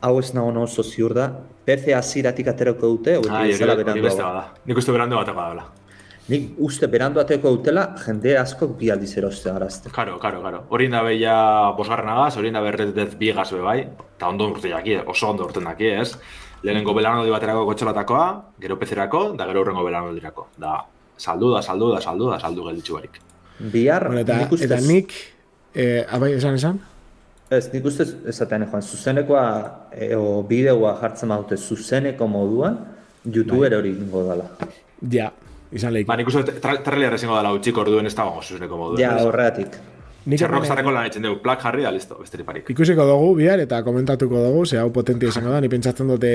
[0.00, 1.26] hau ez nago oso ziur da,
[1.66, 4.44] PC aziratik aterako dute, hori Ah, bezala hori berandu hau.
[4.64, 5.64] Nik uste berandu bateko dela.
[6.28, 9.90] Nik uste berandu aterako dutela, jende asko bi aldiz eroste garazte.
[9.90, 10.62] Karo, karo, karo.
[10.70, 13.80] Hori da beia bosgarren agaz, hori da berret dez bi gaz be bai,
[14.16, 16.12] eta ondo urte jaki, oso ondo urten daki, ez?
[16.62, 18.28] Lehenengo belanaldi baterako kotxolatakoa,
[18.60, 20.46] gero pezerako, da gero urrengo belanaldirako.
[20.58, 20.84] Da,
[21.16, 23.20] saldu da, saldu da, saldu da, saldu gelditzu barik.
[23.58, 25.12] Bihar, Bueno, eta, nik ustez, eta nik,
[25.74, 26.78] eh, abai, esan esan?
[27.50, 29.44] ez, nik ustez, esatean joan, zuzenekoa,
[29.92, 32.78] e, o bideoa jartzen baute zuzeneko moduan,
[33.24, 34.48] YouTuber hori ingo dala.
[35.12, 35.30] Ja,
[35.72, 36.08] izan lehik.
[36.08, 39.00] Ba, nik uste tra trailer ezingo dela utxik orduen ez dago zuzeneko modu.
[39.00, 39.78] Ja, horregatik.
[40.28, 42.66] Nik zarreko lan egiten dugu, plak jarri da, listo, besterik parik.
[42.74, 46.32] Ikusiko dugu bihar eta komentatuko dugu, ze hau potentia izango da, ni pentsatzen dute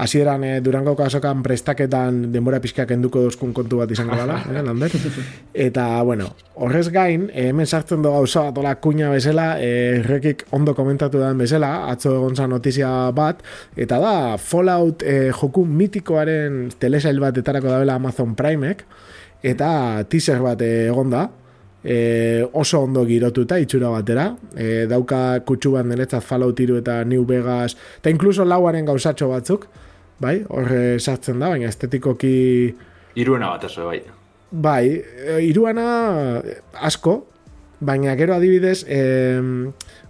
[0.00, 4.96] hasieran eh, Durango kasokan prestaketan denbora pixka kenduko dozkun kontu bat izango dela, eh, Lander?
[5.66, 10.72] Eta, bueno, horrez gain, eh, hemen sartzen du gauza bat, kuña bezala, eh, rekik ondo
[10.74, 13.44] komentatu den bezala, atzo egon zan notizia bat,
[13.76, 18.86] eta da, Fallout eh, joku mitikoaren telesail bat etarako dabela Amazon Primek,
[19.44, 19.68] eta
[20.08, 21.28] teaser bat eh, egon da,
[21.84, 27.26] e, oso ondo girotuta itxura batera e, dauka kutsu bat niretzat Fallout 3 eta New
[27.28, 29.68] Vegas eta inkluso lauaren gauzatxo batzuk
[30.20, 32.34] bai, horre sartzen da, baina estetikoki
[33.20, 34.00] Iruena bat eso, bai.
[34.50, 36.40] bai, e, iruana
[36.80, 37.20] asko
[37.84, 39.02] baina gero adibidez e,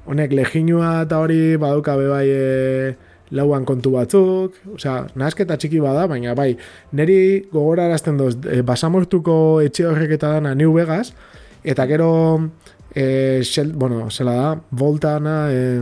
[0.06, 2.94] honek leginua eta hori badauka be bai e,
[3.34, 6.52] lauan kontu batzuk, osea, nahasketa txiki bada, baina bai,
[6.94, 7.16] neri
[7.50, 11.14] gogorarazten doz, e, basamortuko etxe horrek eta dana New Vegas,
[11.64, 12.50] eta gero,
[12.94, 15.80] e, shel, bueno, zela da, voltana, e,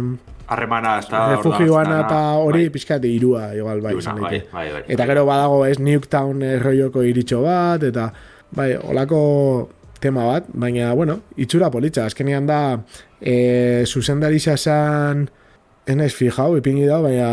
[0.52, 1.22] Harremana, ez da...
[1.36, 2.72] refugioana orduan, eta hori bai.
[2.74, 4.82] pixkat irua, igual, bai, Iruna, bai, bai, bai.
[4.94, 8.08] Eta gero badago ez Nuketown eh, rolloko iritxo bat, eta
[8.56, 9.22] bai, olako
[10.02, 12.58] tema bat, baina, bueno, itxura politxa, azkenean da,
[13.20, 15.28] e, zuzendari zan,
[15.86, 17.30] enaiz fijau, ipingi da, baina,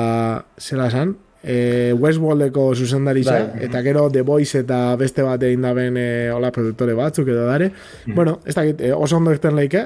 [0.62, 3.64] zela zan, e, Westworldeko zuzendaritza, Bai.
[3.68, 7.72] eta gero The Voice eta beste bat egin daben e, hola produktore batzuk edo dare.
[8.08, 9.86] Bueno, ez dakit, e, oso ondo irten leike,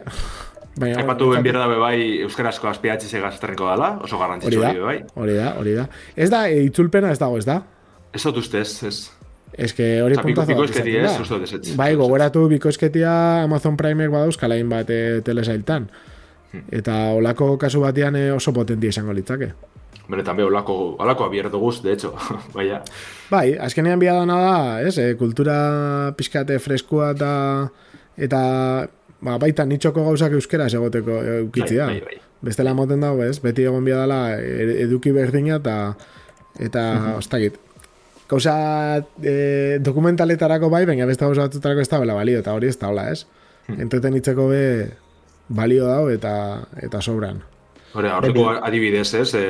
[0.76, 1.01] baina...
[1.01, 4.97] Aipatu bueno, ben bierda bai euskarazko azpiatzi segaz esterriko dala, oso garrantzitsu da, hori bai.
[5.16, 5.89] hori da, hori da.
[6.16, 7.62] Ez da, e, itzulpena ez dago, ez da?
[8.14, 8.97] Ez dut ustez, ez.
[9.54, 11.22] Ez que hori puntazo bikoizketi ez, da.
[11.22, 11.76] uste dut ezetz.
[11.78, 15.86] Bai, gogoratu bikoizketia Amazon Primek badauzkala bat e, telesailtan.
[16.54, 16.66] Hmm.
[16.74, 19.51] Eta olako kasu batean e, oso potentia izango litzake.
[20.10, 22.14] Benetan be, olako, olako abierto guz, de hecho.
[22.54, 22.82] Baina,
[23.32, 27.32] Bai, azkenean bia dana da, ez, e, kultura pixkate freskua eta
[28.18, 28.41] eta
[29.24, 31.86] ba, baita nitxoko gauzak euskera egoteko e, eukitzia.
[31.88, 32.20] Bai, bai, bai.
[32.43, 35.78] Bestela moten dago, ez, beti egon bia dela e- eduki berdina eta
[36.60, 37.14] eta Mhm.
[37.22, 37.56] ostakit.
[38.30, 42.78] Gauza e, dokumentaletarako bai, baina beste gauza batzutarako ez da bela balio, eta hori ez
[42.78, 43.26] da hola, ez?
[43.70, 43.82] Mhm.
[43.88, 44.91] Entretenitzeko be
[45.47, 47.41] balio dago eta eta sobran.
[47.94, 49.41] Hore, aurreko adibidez ez, e,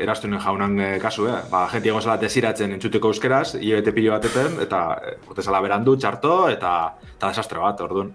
[0.00, 1.36] erastunen jaunan e, kasu, eh?
[1.50, 5.98] Ba, jenti egon zela desiratzen entzuteko euskeraz, hilabete pilo batetan, eta e, bote zela berandu,
[6.00, 6.72] txarto, eta,
[7.18, 8.14] eta desastre bat, orduan.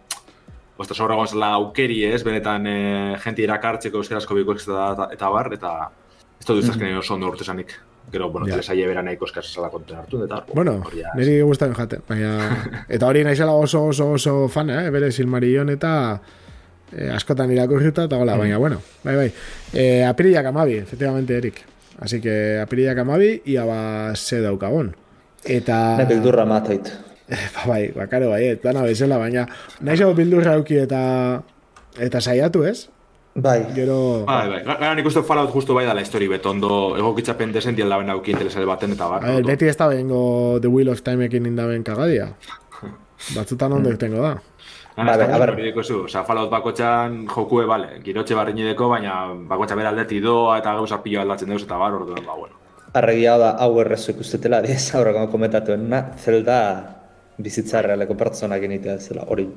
[0.82, 2.78] Osta, sobra egon zela aukeri ez, benetan e,
[3.24, 5.76] jenti irakartzeko euskerazko biko eta, eta bar, eta
[6.40, 7.76] ez dut duzazken oso ondo urte zanik.
[8.12, 8.54] Gero, bueno, Ja.
[8.54, 10.44] telesaile bera nahiko eskaz zela konten hartu, eta...
[10.54, 12.34] Bueno, ja, niri gustatzen jaten, baina
[12.98, 15.94] eta hori naizela oso oso oso fan, eh, bere Silmarillion eta
[16.92, 19.32] eh, askotan irakurrita eta gola, baina bueno, bai bai.
[19.74, 21.64] Eh, apirilak amabi, efectivamente, Erik.
[22.00, 24.96] Así que apirilak amabi, ia ba ze daukagon.
[25.44, 25.98] Eta...
[25.98, 26.92] Nek bildurra matait.
[27.26, 29.48] Ba, bai, bakaro bai, dana bezala, baina
[29.82, 31.42] naizago bildurra auki eta
[31.98, 32.90] eta saiatu, ez?
[33.36, 34.24] Bai, Gero...
[34.26, 34.60] Bai, bai.
[34.64, 38.96] Gara nik uste Fallout justu bai dala histori betondo egokitzapen desential daben auki interesale baten
[38.96, 39.26] eta bar.
[39.26, 42.30] Ver, beti ez da bengo The Wheel of Timeekin indaben kagadia.
[43.36, 44.38] Batzutan ondo irtengo da.
[44.96, 45.52] Gara, Vale, ez a da ber.
[45.54, 50.74] hori zu, oza, Fallout bakotxan jokue, bale, girotxe barrinideko, baina bakotxa bera aldeti doa eta
[50.74, 52.56] gauza pilo aldatzen deuz eta bar, orduan, ba, bueno.
[52.94, 56.60] arregia da hau errezu ikustetela, ez aurreko komentatuena, zelda
[57.38, 59.50] bizitza realeko pertsonak initea zela, hori,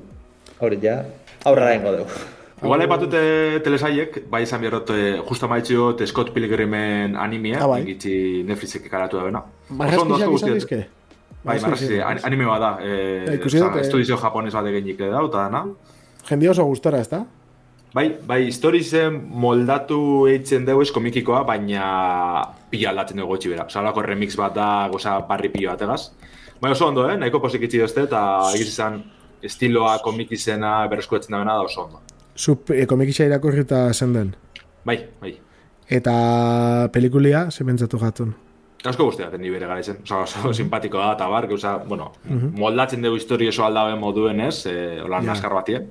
[0.58, 1.04] hori ja,
[1.46, 2.10] aurrera ingo dugu.
[2.58, 7.82] Igual aipatute telesaiek, bai izan bierrot, eh, justa maitxio Scott Pilgrimen animea, Ah, bai.
[7.82, 9.44] egitzi Netflixek karatu da bena.
[9.70, 10.80] Marrazkiak izan dizke?
[11.44, 13.80] Bai, marrazki, an- anime bada, Ja, eh, ikusi dut, eh.
[13.80, 15.64] estudizio japonez bat eginik da, eta dana.
[16.28, 17.24] Jendi oso gustora, ez da?
[17.94, 23.64] Bai, bai, historizen moldatu eitzen dugu ez komikikoa, baina pila aldatzen dugu gotxi bera.
[23.64, 26.10] Osa, holako remix bat da, goza barri pilo bategaz.
[26.60, 27.16] Bai, oso ondo, eh?
[27.16, 28.20] Nahiko posik itxi dozte, eta
[28.54, 29.00] egiz izan
[29.42, 32.00] estiloa, komikizena, berreskuratzen da bena da oso ondo.
[32.36, 34.34] Zup e, komikisa irakurrita zen den.
[34.84, 35.32] Bai, bai.
[35.88, 38.34] Eta pelikulia, ze pentsatu jatun.
[38.84, 39.96] Asko guzti daten ni bere gara izen.
[40.04, 42.12] Osa, oso simpatiko da, eta bar, gauza, bueno,
[42.54, 45.32] moldatzen dugu historia oso aldabe moduen ez, eh, holan Ja.
[45.32, 45.90] naskar batien.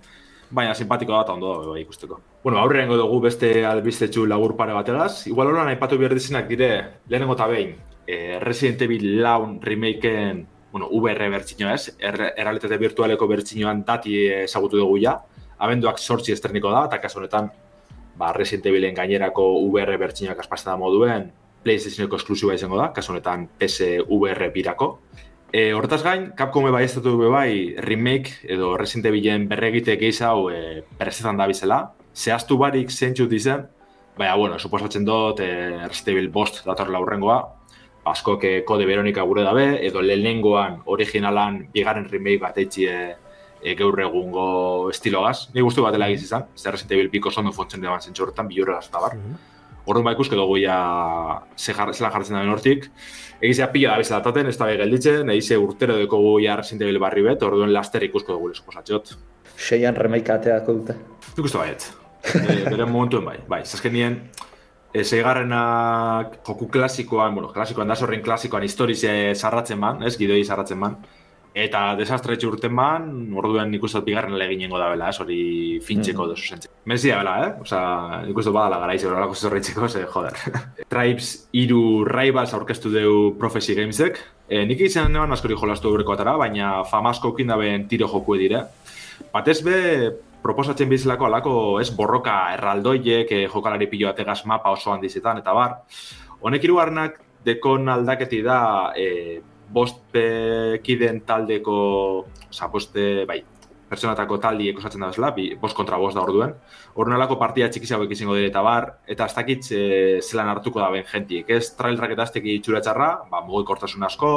[0.50, 2.22] baina simpatiko da eta ondo da bai ikusteko.
[2.42, 5.28] Bueno, aurrengo dugu beste albistetxu lagur pare bategaz.
[5.28, 7.76] Igual horan aipatu behar dizenak dire, lehenengo eta behin,
[8.08, 14.78] e, Resident Evil Laun remakeen, bueno, VR bertxino ez, er, errealitate virtualeko bertxinoan dati ezagutu
[14.78, 15.18] dugu ja,
[15.60, 17.52] abenduak sortzi estreniko da, eta kasu honetan,
[18.16, 21.30] ba, Resident Evilen gainerako VR bertxinoak aspazten da moduen,
[21.64, 24.98] PlayStationeko esklusiba izango da, kasu honetan PSVR birako.
[25.52, 30.84] E, hortaz gain, Capcom bai estatu bai remake edo Resident Evilen berregite geiz hau e,
[31.00, 31.80] presetan da bizela.
[32.14, 33.64] Zehaztu barik zentsu dizen,
[34.18, 35.48] baina, bueno, suposatzen dut e,
[35.86, 37.40] Resident Evil bost dator laurrengoa,
[38.12, 42.98] asko ke kode Veronica gure dabe, edo lehenengoan originalan bigarren remake bat eitzi e,
[43.62, 44.48] e, gaur egungo
[44.92, 45.50] estilogaz.
[45.56, 48.52] Ni guztu bat dela egiz izan, zer Resident Evil piko zondo fontzen deban zentsu horretan,
[48.52, 49.16] bilurra eta bar.
[49.16, 49.57] Mm -hmm.
[49.88, 50.78] Orduan ba ikuske dugu ja
[51.56, 52.90] zelan jartzen da hortik.
[53.40, 57.24] Egizea pila da bezala taten, ez da bai gelditzen, egize urtero dekogu ja Resident barri
[57.24, 59.14] bet, orduan laster ikusko dugu lesko satxot.
[59.56, 60.98] Seian remaika ateako dute.
[61.38, 61.88] Nik uste baiet.
[62.28, 63.38] e, bere momentuen bai.
[63.48, 64.18] Bai, zazken nien,
[64.92, 70.84] e, zeigarrenak joku klasikoan, bueno, klasikoan da sorrin klasikoan historize sarratzen ban, ez, gidoi sarratzen
[70.84, 71.00] ban.
[71.58, 75.38] Eta desastre urten ban, orduen nik uste bigarren leginengo da bela, ez hori
[75.82, 76.30] fintxeko mm.
[76.30, 76.74] dozu zentzen.
[76.86, 77.48] Mezia bela, eh?
[77.64, 77.80] Osa,
[78.28, 80.38] nik uste badala gara izo, horrelako zezorreitzeko, ze, joder.
[80.94, 84.22] Tribes iru Rivals aurkeztu deu Prophecy Gamesek.
[84.46, 88.62] E, nik izan neban askori jolastu eureko atara, baina famasko kindaben tiro joku edire.
[89.34, 89.82] Batez be,
[90.46, 95.80] proposatzen bizilako alako, ez, borroka erraldoiek, e, jokalari pilo ategaz mapa oso handizetan, eta bar.
[96.46, 97.18] Honek irugarnak
[97.50, 98.62] dekon aldaketi da,
[98.94, 99.40] e,
[99.74, 100.16] bost
[100.84, 101.78] kiden taldeko,
[102.50, 103.42] oza, boste, bai,
[103.88, 106.54] pertsonatako taldi ekosatzen da bezala, bi, bost kontra bost da orduen.
[106.98, 109.84] Horren alako partia txikizago izango dire eta bar, eta ez dakit e,
[110.22, 111.50] zelan hartuko da ben jentiek.
[111.50, 114.32] Ez trail raket azteki itxura txarra, ba, kortasun asko,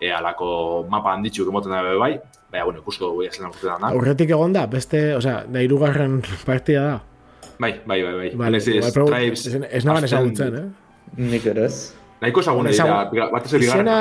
[0.00, 2.14] e, alako mapa handitzu emoten da bai,
[2.50, 3.92] baina, bueno, ikusko dugu zelan hartuko da.
[3.92, 7.02] Horretik egon da, beste, oza, da irugarren partia da.
[7.58, 8.30] Bai, bai, bai, bai.
[8.34, 8.96] Vale, ez, ez,
[9.52, 10.64] ez, ez naban ezagutzen, eh?
[11.20, 12.03] Nik ere ez.
[12.24, 12.72] Nahiko esaguna
[13.12, 13.96] dira, bat ez Izena,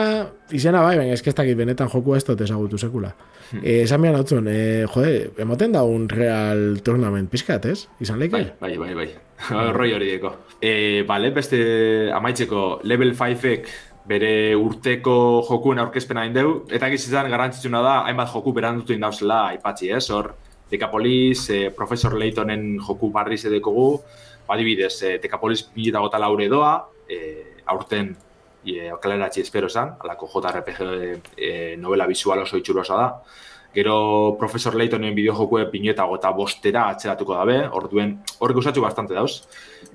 [0.55, 3.11] izena bai, baina ez benetan joku ez dut ezagutu sekula.
[3.51, 3.59] Hmm.
[3.59, 7.87] Eh, esan mian hau eh, jode, emoten da un real tournament pizkat, ez?
[7.99, 8.55] Izan leike?
[8.61, 9.09] Bai, bai, bai, bai.
[9.77, 10.31] Roi hori deko.
[10.61, 11.59] Eh, bale, beste
[12.15, 13.67] amaitzeko level 5ek
[14.07, 20.07] bere urteko jokuen aurkezpena indeu, eta gizizan garrantzitsuna da, hainbat joku berandutu indauzela aipatzi, ez?
[20.15, 20.31] Hor,
[20.71, 23.99] Decapolis, eh, Professor Laytonen joku barriz edekogu,
[24.47, 28.15] badibidez, eh, Decapolis milita gota laure doa, eh, aurten
[28.65, 30.81] e, okaleratzi espero esan, alako JRPG
[31.37, 33.09] e, novela visual oso itxurosa da.
[33.73, 39.47] Gero Profesor Laytonen bideojokue pineta gota bostera atzeratuko dabe, orduen horrek usatxu bastante dauz.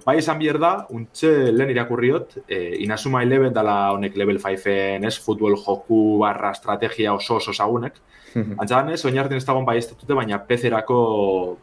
[0.02, 5.14] Bai esan bier da, untxe lehen irakurriot, e, Inazuma Eleven dala honek level 5-en ez,
[5.22, 8.02] futbol joku barra estrategia oso oso sagunek.
[8.34, 10.98] Antzadan ez, oinartin ez dagoen bai estatute, baina pezerako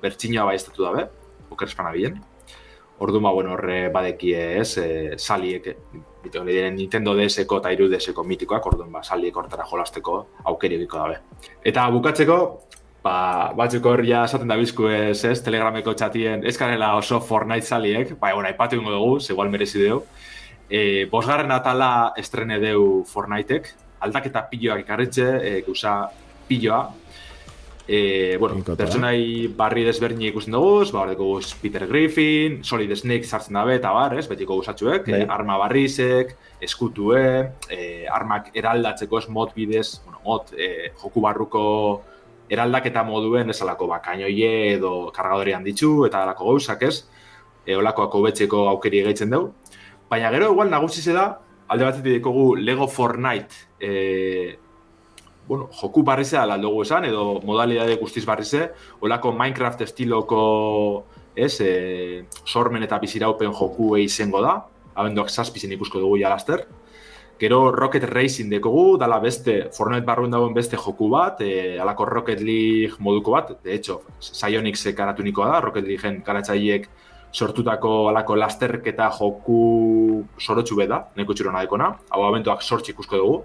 [0.01, 1.06] bertxina bai estatu dabe,
[1.51, 2.18] oker espana bilen.
[3.00, 5.68] Ordu ma, bueno, horre badekie ez, e, saliek,
[6.24, 10.16] bito, diren Nintendo DS-eko eta iru DS-eko mitikoak, orduan ba, saliek hortara jolasteko
[10.52, 11.20] aukeri egiko dabe.
[11.68, 12.38] Eta bukatzeko,
[13.04, 13.16] ba,
[13.58, 16.56] batzuk hor ja esaten da bizku ez, ez, telegrameko txatien, ez
[16.96, 20.06] oso Fortnite saliek, ba, egon, aipatu ingo dugu, igual merezi dugu.
[20.70, 26.08] E, bosgarren atala estrene deu Fortniteek, aldaketa piloak ikarretxe, e, guza
[26.48, 26.93] piloa,
[27.88, 33.75] E, bueno, pertsonai barri desberdin ikusten dugu, ba, hor Peter Griffin, Solid Snake sartzen dabe,
[33.77, 36.33] eta bar, ez, betiko gusatxuek, e, arma barrizek,
[36.65, 37.21] eskutue,
[37.69, 39.27] e, armak eraldatzeko ez?
[39.29, 41.63] Mod bidez, bueno, mod, e, joku barruko
[42.49, 46.95] eraldaketa moduen, ez alako bakainoie edo kargadori handitzu, eta alako gauzak ez,
[47.65, 49.53] e, olakoako betzeko aukeri egeitzen dugu.
[50.09, 51.36] Baina gero, igual, nagusi da,
[51.67, 54.57] alde batetik dikogu Lego Fortnite e,
[55.48, 58.72] bueno, joku barrize ala dugu esan, edo modalidade guztiz barrize,
[59.02, 64.58] olako Minecraft estiloko, ez, e, sormen eta biziraupen joku izango da,
[64.96, 66.66] abenduak zazpizen ikusko dugu jalaster.
[67.38, 72.39] Gero Rocket Racing dekogu, dala beste, Fortnite barruen dagoen beste joku bat, e, alako Rocket
[72.39, 76.88] League moduko bat, de hecho, Psyonix karatu nikoa da, Rocket Leagueen karatzaiek
[77.36, 83.43] sortutako alako lasterketa joku sorotxu da, neko txuro nadekona, hau abenduak sortxik ikusko dugu.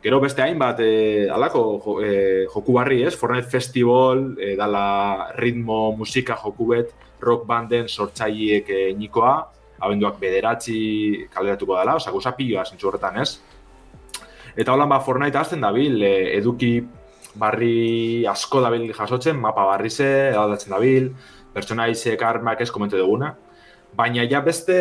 [0.00, 5.92] Gero beste hainbat e, alako jo, e, joku barri ez, Fortnite Festival, e, dala ritmo,
[5.92, 9.34] musika joku bet, rock banden sortzaileek e, nikoa,
[9.80, 13.34] abenduak bederatzi kalderatuko dela, oza, guza piloa zentsu horretan ez.
[14.56, 16.78] Eta holan ba, Fortnite azten dabil, e, eduki
[17.36, 21.12] barri asko dabil jasotzen, mapa barri ze, edaldatzen dabil,
[21.52, 23.34] pertsona izek armak ez komentu duguna.
[23.96, 24.74] Baina ja beste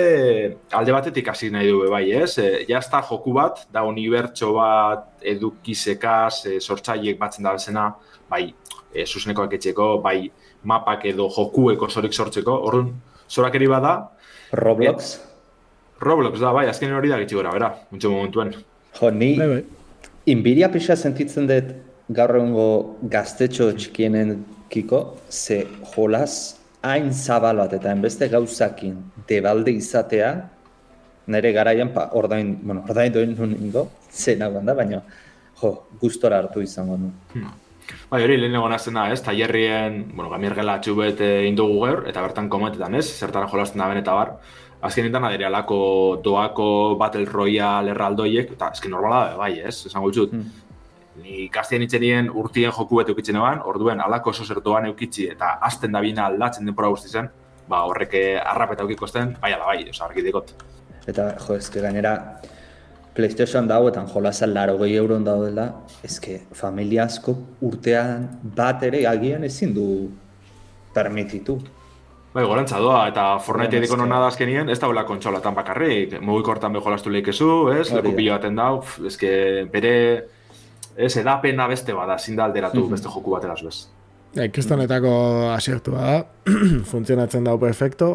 [0.75, 2.37] alde batetik hasi nahi du bai, ez?
[2.37, 7.95] E, ja ez joku bat, da unibertso bat edukizekaz, e, sortzaiek batzen da bezena,
[8.29, 8.53] bai,
[8.93, 10.29] e, zuzenekoak etxeko, bai,
[10.63, 12.93] mapak edo jokueko zorik sortzeko, orduan,
[13.29, 14.11] zorakeri bada.
[14.53, 15.17] Roblox?
[15.99, 18.53] Roblox da, bai, azken hori da gitsi gora, bera, muntxo momentuen.
[18.99, 19.63] Jo, ni, bai, bai.
[20.25, 21.73] inbiria pixa sentitzen dut
[22.09, 22.69] gaur egungo
[23.09, 30.31] gaztetxo txikienen kiko, ze jolas hain zabal bat eta enbeste gauzakin debalde izatea,
[31.29, 35.01] nire garaian, pa, ordain, bueno, ordain duen nun ingo, zena da, baina,
[35.61, 37.11] jo, gustora hartu izango nu.
[37.33, 37.51] Hmm.
[38.09, 42.49] Bai, hori lehen egon azena, ez, taierrien, bueno, gamir gela txubet indugu gaur, eta bertan
[42.49, 44.35] kometetan, ez, zertara jolazten da eta bar,
[44.81, 50.11] azken nintan adere alako doako Battle Royale erraldoiek, eta ezken normala da, bai, ez, esango
[50.15, 50.68] dut, hmm
[51.21, 55.91] ni ikastien itxenien urtien joku bete ukitzen eban, orduen alako oso zertuan eukitzi eta azten
[55.95, 57.29] da bina aldatzen denpora guzti zen,
[57.69, 60.53] ba horreke arrapeta eukiko zen, bai ala bai, oza, argi dikot.
[61.07, 62.13] Eta, jo, ezke gainera,
[63.15, 65.67] PlayStation dauetan jolazan laro gehi euron daudela,
[66.05, 67.35] ezke familia asko
[67.67, 69.85] urtean bat ere agian ezin du
[70.95, 71.59] permititu.
[72.29, 77.09] Bai, gorantza doa, eta Fortnite ediko nona da azkenien, ez daula kontsolatan bakarrik, mugikortan beholastu
[77.09, 79.31] lehikezu, ez, leku pilo baten dau, ezke
[79.73, 79.93] bere
[80.99, 82.91] ez, edapena beste bada, zinda alderatu mhm.
[82.97, 83.87] beste joku batera bez.
[84.45, 85.11] Ikistonetako
[85.55, 86.23] asiertu da,
[86.91, 88.11] funtzionatzen dago perfecto,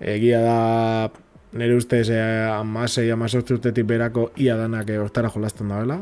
[0.00, 0.58] egia da
[1.58, 5.98] nire ustez eh, amasei, amazortzi urtetik berako ia danak eh, hortara jolazten da bela,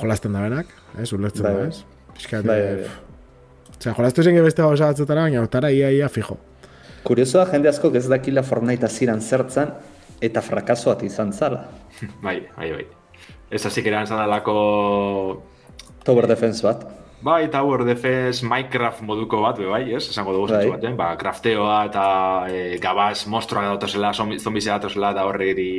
[0.00, 1.68] jolazten da benak, ez, ulertzen da bai.
[1.68, 1.82] ez.
[2.18, 3.72] Piskat, bai, bai, bai.
[3.78, 6.38] Osea, jolaztu zen beste gauza batzutara, baina hortara ia ia fijo.
[7.06, 9.70] Kuriosoa, jende asko ez dakila Fortnite aziran zertzen,
[10.20, 11.68] eta frakasoat izan zala.
[12.24, 12.97] bai, bai, bai.
[13.50, 15.42] Ez hasi keran zan alako...
[16.04, 16.84] Tower Defense bat.
[17.20, 20.04] Bai, Tower Defense, Minecraft moduko bat, bai, ez?
[20.12, 20.68] Esango dugu bai.
[20.70, 20.92] bat, eh?
[20.94, 22.04] Ba, crafteoa eta
[22.46, 25.72] e, gabaz mostroa dautazela, zombizea dautazela eta horre giri...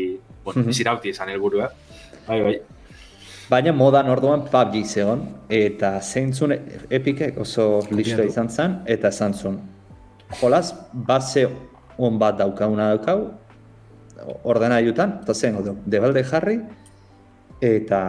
[0.43, 1.09] Bueno, mm -hmm.
[1.09, 1.69] esan helburu, eh?
[2.27, 2.59] Bai, bai.
[3.49, 6.53] Baina modan orduan PUBG zeon, eta zeintzun
[6.89, 9.59] epikek oso listo izan zen, eta esan zuen.
[10.41, 11.47] Jolaz, base
[11.97, 13.31] on bat daukauna daukau,
[14.43, 16.59] ordena jutan, eta zen, debalde jarri,
[17.61, 18.01] eta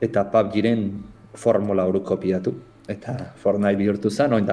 [0.00, 0.86] eta PUBG-ren
[1.34, 2.54] formula hori kopiatu.
[2.88, 4.46] Eta Fortnite bihurtu zen, oin.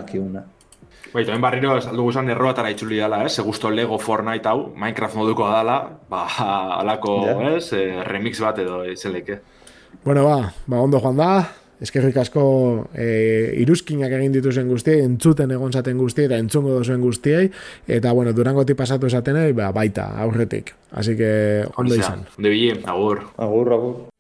[1.12, 3.40] Bai, toen barriro, dugu zan erroatara itxuli dela, ez?
[3.40, 3.72] Eh?
[3.72, 6.28] Lego Fortnite hau, Minecraft moduko dala, ba,
[6.80, 7.56] alako, yeah.
[7.58, 7.74] ez?
[7.74, 9.42] Eh, remix bat edo, izeleke.
[10.06, 11.50] Bueno, ba, ba, ondo joan da,
[11.82, 12.44] eskerrik asko
[12.96, 17.50] e, iruzkinak egin dituzen guztiei, entzuten egon zaten guztiei, eta entzungo dozuen guztiei,
[17.88, 20.74] eta, bueno, durango pasatu zaten ba, baita, aurretik.
[20.92, 22.26] Así que, ondo izan.
[22.38, 22.50] Ondo
[22.88, 23.28] agur.
[23.38, 24.11] Agur, agur.